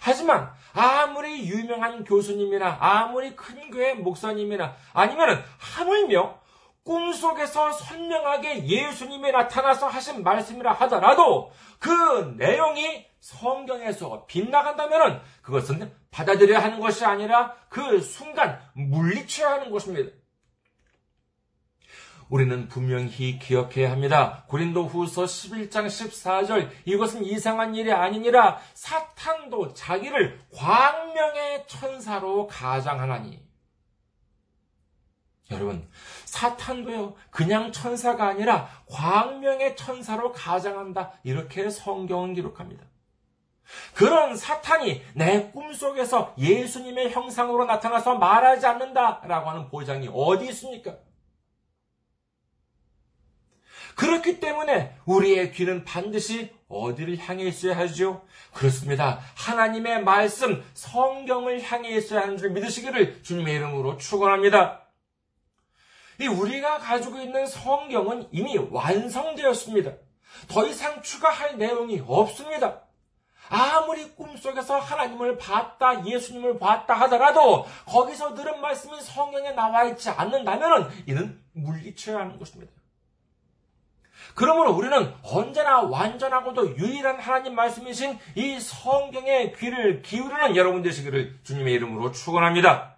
하지만 0.00 0.52
아무리 0.74 1.46
유명한 1.48 2.04
교수님이나 2.04 2.76
아무리 2.78 3.34
큰 3.34 3.70
교회 3.70 3.94
목사님이나 3.94 4.74
아니면은 4.92 5.42
하물며 5.58 6.40
꿈속에서 6.84 7.72
선명하게 7.72 8.66
예수님이 8.66 9.32
나타나서 9.32 9.88
하신 9.88 10.22
말씀이라 10.22 10.72
하더라도 10.72 11.50
그 11.78 12.34
내용이 12.36 13.06
성경에서 13.20 14.26
빗나간다면 14.26 15.22
그것은 15.40 15.90
받아들여야 16.10 16.62
하는 16.62 16.80
것이 16.80 17.06
아니라 17.06 17.54
그 17.70 18.00
순간 18.00 18.60
물리쳐야 18.74 19.52
하는 19.52 19.70
것입니다. 19.70 20.12
우리는 22.28 22.68
분명히 22.68 23.38
기억해야 23.38 23.90
합니다. 23.90 24.44
고린도 24.48 24.86
후서 24.86 25.24
11장 25.24 25.86
14절 25.86 26.70
이것은 26.84 27.24
이상한 27.24 27.74
일이 27.74 27.92
아니니라 27.92 28.58
사탄도 28.74 29.74
자기를 29.74 30.40
광명의 30.54 31.64
천사로 31.66 32.46
가장하나니 32.46 33.42
여러분 35.50 35.86
사탄도요 36.24 37.14
그냥 37.30 37.70
천사가 37.70 38.28
아니라 38.28 38.68
광명의 38.90 39.76
천사로 39.76 40.32
가장한다 40.32 41.12
이렇게 41.22 41.68
성경은 41.70 42.34
기록합니다. 42.34 42.84
그런 43.94 44.36
사탄이 44.36 45.02
내 45.14 45.50
꿈속에서 45.50 46.34
예수님의 46.38 47.12
형상으로 47.12 47.64
나타나서 47.64 48.16
말하지 48.16 48.66
않는다라고 48.66 49.50
하는 49.50 49.68
보장이 49.68 50.08
어디 50.12 50.48
있습니까? 50.48 50.96
그렇기 53.96 54.40
때문에 54.40 54.96
우리의 55.04 55.52
귀는 55.52 55.84
반드시 55.84 56.52
어디를 56.68 57.18
향해 57.18 57.44
있어야 57.44 57.76
하죠? 57.78 58.24
그렇습니다. 58.52 59.20
하나님의 59.36 60.02
말씀, 60.02 60.64
성경을 60.74 61.62
향해 61.62 61.90
있어야 61.96 62.22
하는 62.22 62.36
줄 62.36 62.50
믿으시기를 62.50 63.22
주님의 63.22 63.54
이름으로 63.54 63.96
축원합니다. 63.98 64.82
이 66.20 66.26
우리가 66.26 66.78
가지고 66.78 67.20
있는 67.20 67.46
성경은 67.46 68.28
이미 68.30 68.56
완성되었습니다. 68.58 69.92
더 70.48 70.66
이상 70.66 71.02
추가할 71.02 71.58
내용이 71.58 72.02
없습니다. 72.06 72.80
아무리 73.48 74.10
꿈속에서 74.14 74.78
하나님을 74.78 75.36
봤다, 75.36 76.04
예수님을 76.06 76.58
봤다 76.58 76.94
하더라도 77.02 77.66
거기서 77.86 78.34
들은 78.34 78.60
말씀이 78.60 79.00
성경에 79.00 79.52
나와 79.52 79.84
있지 79.84 80.08
않는다면 80.08 80.90
이는 81.06 81.42
물리쳐야 81.52 82.20
하는 82.20 82.38
것입니다. 82.38 82.72
그러므로 84.34 84.72
우리는 84.72 85.14
언제나 85.22 85.82
완전하고도 85.82 86.76
유일한 86.76 87.20
하나님 87.20 87.54
말씀이신 87.54 88.18
이 88.34 88.58
성경의 88.58 89.54
귀를 89.54 90.02
기울이는 90.02 90.56
여러분 90.56 90.82
되시기를 90.82 91.40
주님의 91.44 91.72
이름으로 91.74 92.10
축원합니다. 92.10 92.96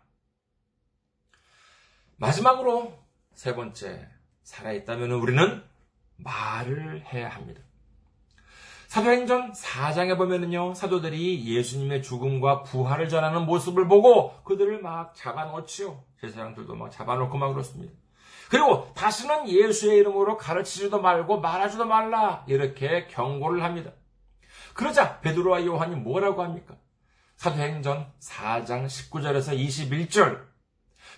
마지막으로 2.16 2.99
세 3.35 3.55
번째 3.55 4.09
살아있다면 4.42 5.12
우리는 5.12 5.62
말을 6.16 7.05
해야 7.12 7.29
합니다. 7.29 7.61
사도행전 8.88 9.53
4장에 9.53 10.16
보면은요, 10.16 10.72
사도들이 10.72 11.44
예수님의 11.44 12.03
죽음과 12.03 12.62
부활을 12.62 13.11
전하는 13.11 13.44
모습을 13.44 13.88
보고 13.88 14.40
그들을 14.44 14.81
막 14.81 15.14
잡아놓지요. 15.14 16.03
제사장들도 16.20 16.75
막 16.77 16.90
잡아놓고 16.90 17.37
막 17.37 17.53
그렇습니다. 17.53 17.92
그리고 18.51 18.93
다시는 18.95 19.49
예수의 19.49 19.99
이름으로 19.99 20.37
가르치지도 20.37 21.01
말고 21.01 21.41
말하지도 21.41 21.85
말라 21.85 22.45
이렇게 22.47 23.07
경고를 23.09 23.63
합니다. 23.63 23.91
그러자 24.75 25.21
베드로와 25.21 25.65
요한이 25.65 25.97
뭐라고 25.97 26.43
합니까? 26.43 26.77
사도행전 27.37 28.07
4장 28.21 28.87
19절에서 28.87 29.59
21절 29.59 30.41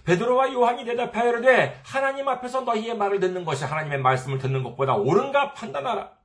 베드로와 0.05 0.53
요한이 0.53 0.85
대답하여 0.85 1.31
이르되 1.31 1.81
하나님 1.85 2.29
앞에서 2.29 2.63
너희의 2.63 2.97
말을 2.97 3.21
듣는 3.21 3.45
것이 3.45 3.65
하나님의 3.65 4.01
말씀을 4.01 4.39
듣는 4.39 4.63
것보다 4.63 4.95
옳은가 4.95 5.53
판단하라. 5.55 6.19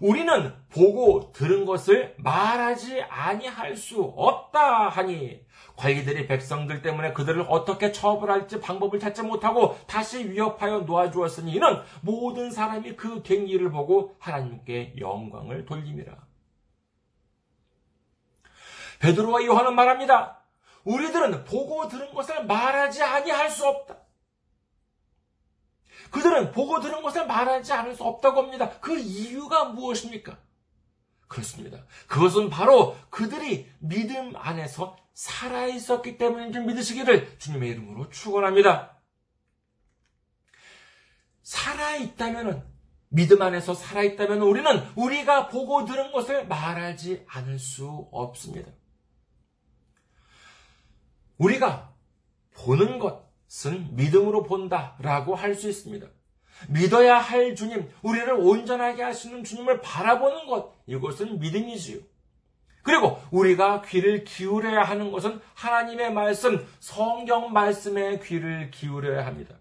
우리는 0.00 0.54
보고 0.68 1.32
들은 1.32 1.64
것을 1.64 2.14
말하지 2.18 3.02
아니할 3.02 3.76
수 3.76 4.02
없다 4.02 4.88
하니 4.88 5.40
관리들이 5.76 6.26
백성들 6.26 6.82
때문에 6.82 7.12
그들을 7.12 7.46
어떻게 7.48 7.92
처벌할지 7.92 8.60
방법을 8.60 8.98
찾지 8.98 9.22
못하고 9.22 9.78
다시 9.86 10.30
위협하여 10.30 10.80
놓아주었으니 10.80 11.52
이는 11.52 11.82
모든 12.00 12.50
사람이 12.50 12.96
그 12.96 13.22
갱리를 13.22 13.70
보고 13.70 14.16
하나님께 14.18 14.94
영광을 14.98 15.66
돌림이라. 15.66 16.14
베드로와 19.00 19.44
요한은 19.44 19.74
말합니다. 19.74 20.42
우리들은 20.84 21.44
보고 21.44 21.88
들은 21.88 22.14
것을 22.14 22.46
말하지 22.46 23.02
아니할 23.02 23.50
수 23.50 23.66
없다. 23.66 23.96
그들은 26.10 26.52
보고 26.52 26.80
들은 26.80 27.02
것을 27.02 27.26
말하지 27.26 27.72
않을 27.72 27.94
수 27.94 28.04
없다고 28.04 28.42
합니다. 28.42 28.70
그 28.80 28.98
이유가 28.98 29.64
무엇입니까? 29.64 30.38
그렇습니다. 31.28 31.84
그것은 32.06 32.48
바로 32.48 32.96
그들이 33.10 33.68
믿음 33.80 34.34
안에서 34.36 34.96
살아 35.16 35.64
있었기 35.64 36.18
때문인 36.18 36.52
줄 36.52 36.64
믿으시기를 36.64 37.38
주님의 37.38 37.70
이름으로 37.70 38.10
축원합니다. 38.10 39.00
살아 41.42 41.96
있다면은 41.96 42.62
믿음 43.08 43.40
안에서 43.40 43.72
살아 43.72 44.02
있다면 44.02 44.42
우리는 44.42 44.70
우리가 44.94 45.48
보고 45.48 45.86
들은 45.86 46.12
것을 46.12 46.46
말하지 46.46 47.24
않을 47.28 47.58
수 47.58 48.08
없습니다. 48.12 48.70
우리가 51.38 51.94
보는 52.52 52.98
것은 52.98 53.96
믿음으로 53.96 54.42
본다라고 54.42 55.34
할 55.34 55.54
수 55.54 55.70
있습니다. 55.70 56.06
믿어야 56.68 57.16
할 57.16 57.54
주님, 57.54 57.90
우리를 58.02 58.30
온전하게 58.34 59.02
하시는 59.02 59.44
주님을 59.44 59.80
바라보는 59.80 60.46
것, 60.46 60.74
이것은 60.86 61.38
믿음이지요. 61.38 62.00
그리고 62.86 63.20
우리가 63.32 63.82
귀를 63.82 64.22
기울여야 64.22 64.84
하는 64.84 65.10
것은 65.10 65.40
하나님의 65.54 66.12
말씀, 66.12 66.64
성경 66.78 67.52
말씀에 67.52 68.20
귀를 68.20 68.70
기울여야 68.70 69.26
합니다. 69.26 69.56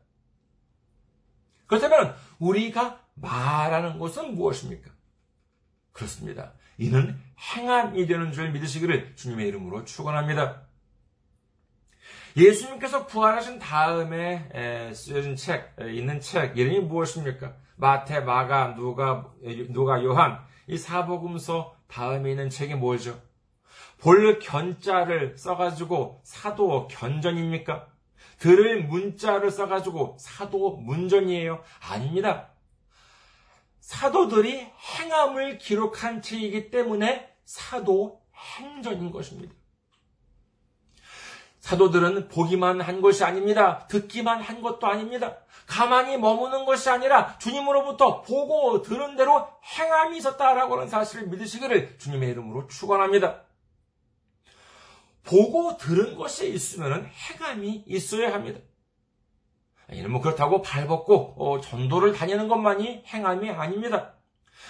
그렇다면 1.65 2.15
우리가 2.37 3.01
말하는 3.15 3.97
것은 3.97 4.35
무엇입니까? 4.35 4.91
그렇습니다. 5.91 6.53
이는 6.77 7.19
행함이 7.39 8.05
되는 8.05 8.31
줄 8.31 8.51
믿으시기를 8.51 9.15
주님의 9.15 9.47
이름으로 9.47 9.85
축원합니다. 9.85 10.61
예수님께서 12.37 13.07
부활하신 13.07 13.57
다음에 13.57 14.91
쓰여진 14.93 15.35
책, 15.35 15.75
있는 15.79 16.19
책, 16.19 16.55
이름이 16.55 16.81
무엇입니까? 16.81 17.55
마태, 17.77 18.19
마가, 18.19 18.75
누가, 18.75 19.33
누가, 19.69 20.03
요한, 20.03 20.45
이 20.67 20.77
사복음서 20.77 21.74
다음에 21.87 22.31
있는 22.31 22.49
책이 22.49 22.75
뭐죠? 22.75 23.21
볼 23.99 24.39
견자를 24.39 25.37
써가지고 25.37 26.21
사도 26.23 26.87
견전입니까? 26.87 27.87
들을 28.39 28.83
문자를 28.83 29.49
써가지고 29.49 30.17
사도 30.19 30.77
문전이에요? 30.77 31.63
아닙니다. 31.89 32.49
사도들이 33.79 34.59
행함을 34.99 35.57
기록한 35.57 36.21
책이기 36.21 36.71
때문에 36.71 37.31
사도 37.45 38.21
행전인 38.57 39.11
것입니다. 39.11 39.53
사도들은 41.65 42.27
보기만 42.27 42.79
한 42.79 43.01
것이 43.01 43.23
아닙니다. 43.23 43.87
듣기만 43.87 44.39
한 44.39 44.61
것도 44.61 44.85
아닙니다. 44.85 45.37
가만히 45.65 46.15
머무는 46.15 46.63
것이 46.63 46.91
아니라 46.91 47.39
주님으로부터 47.39 48.21
보고 48.21 48.83
들은 48.83 49.15
대로 49.15 49.47
행함이 49.63 50.15
있었다라고 50.19 50.75
하는 50.75 50.87
사실을 50.87 51.25
믿으시기를 51.25 51.97
주님의 51.97 52.29
이름으로 52.29 52.67
축원합니다. 52.67 53.41
보고 55.23 55.75
들은 55.77 56.15
것이 56.15 56.53
있으면 56.53 57.07
행함이 57.07 57.85
있어야 57.87 58.31
합니다. 58.31 58.59
이는 59.91 60.11
뭐 60.11 60.21
그렇다고 60.21 60.61
발벗고 60.61 61.33
어, 61.39 61.61
전도를 61.61 62.13
다니는 62.13 62.47
것만이 62.47 63.05
행함이 63.07 63.49
아닙니다. 63.49 64.13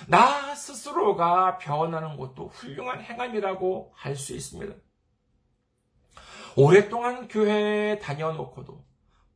나 0.08 0.56
스스로가 0.56 1.58
변하는 1.58 2.16
것도 2.16 2.48
훌륭한 2.48 3.02
행함이라고 3.02 3.92
할 3.94 4.16
수 4.16 4.34
있습니다. 4.34 4.85
오랫동안 6.56 7.28
교회에 7.28 8.00
다녀놓고도 8.00 8.84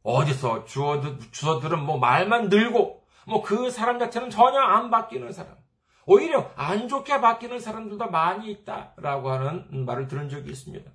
어디서 0.03 0.65
주어들은 0.65 1.83
뭐 1.83 1.97
말만 1.97 2.49
늘고 2.49 2.99
뭐 3.27 3.41
그 3.43 3.69
사람 3.69 3.99
자체는 3.99 4.29
전혀 4.29 4.59
안 4.59 4.89
바뀌는 4.89 5.31
사람. 5.31 5.55
오히려 6.05 6.51
안 6.55 6.87
좋게 6.87 7.21
바뀌는 7.21 7.59
사람들도 7.59 8.09
많이 8.09 8.49
있다라고 8.51 9.29
하는 9.29 9.85
말을 9.85 10.07
들은 10.07 10.29
적이 10.29 10.49
있습니다. 10.49 10.89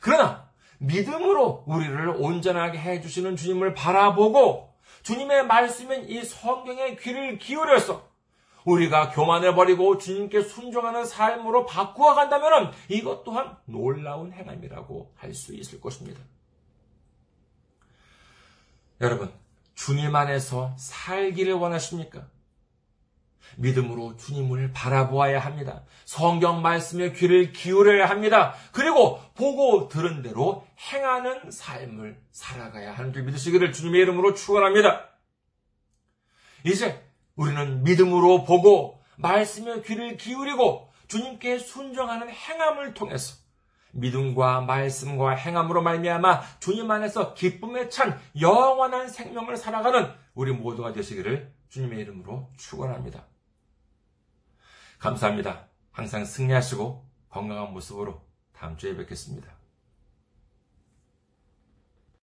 그러나 0.00 0.50
믿음으로 0.78 1.64
우리를 1.66 2.08
온전하게 2.18 2.78
해주시는 2.78 3.36
주님을 3.36 3.74
바라보고 3.74 4.74
주님의 5.02 5.46
말씀인 5.46 6.08
이 6.10 6.22
성경의 6.22 6.96
귀를 6.98 7.38
기울여서 7.38 8.07
우리가 8.64 9.10
교만을 9.10 9.54
버리고 9.54 9.98
주님께 9.98 10.42
순종하는 10.42 11.04
삶으로 11.04 11.66
바꾸어 11.66 12.14
간다면 12.14 12.72
이것 12.88 13.24
또한 13.24 13.56
놀라운 13.66 14.32
행함이라고 14.32 15.12
할 15.16 15.34
수 15.34 15.54
있을 15.54 15.80
것입니다. 15.80 16.20
여러분, 19.00 19.32
주님 19.74 20.14
안에서 20.16 20.74
살기를 20.76 21.54
원하십니까? 21.54 22.26
믿음으로 23.56 24.16
주님을 24.16 24.72
바라보아야 24.72 25.38
합니다. 25.38 25.84
성경 26.04 26.62
말씀에 26.62 27.12
귀를 27.12 27.52
기울여야 27.52 28.08
합니다. 28.08 28.54
그리고 28.72 29.20
보고 29.34 29.88
들은 29.88 30.22
대로 30.22 30.66
행하는 30.92 31.50
삶을 31.50 32.20
살아가야 32.30 32.92
하는 32.92 33.12
줄 33.12 33.22
믿으시기를 33.22 33.72
주님의 33.72 34.00
이름으로 34.02 34.34
축원합니다. 34.34 35.08
이제 36.64 37.07
우리는 37.38 37.84
믿음으로 37.84 38.44
보고 38.44 39.00
말씀에 39.16 39.80
귀를 39.82 40.16
기울이고 40.16 40.90
주님께 41.06 41.58
순종하는 41.58 42.28
행함을 42.28 42.94
통해서 42.94 43.36
믿음과 43.92 44.62
말씀과 44.62 45.30
행함으로 45.30 45.82
말미암아 45.82 46.58
주님 46.58 46.90
안에서 46.90 47.34
기쁨에 47.34 47.88
찬 47.88 48.20
영원한 48.38 49.08
생명을 49.08 49.56
살아가는 49.56 50.12
우리 50.34 50.52
모두가 50.52 50.92
되시기를 50.92 51.52
주님의 51.68 52.00
이름으로 52.00 52.50
축원합니다. 52.56 53.24
감사합니다. 54.98 55.68
항상 55.92 56.24
승리하시고 56.24 57.08
건강한 57.30 57.72
모습으로 57.72 58.20
다음 58.52 58.76
주에 58.76 58.96
뵙겠습니다. 58.96 59.57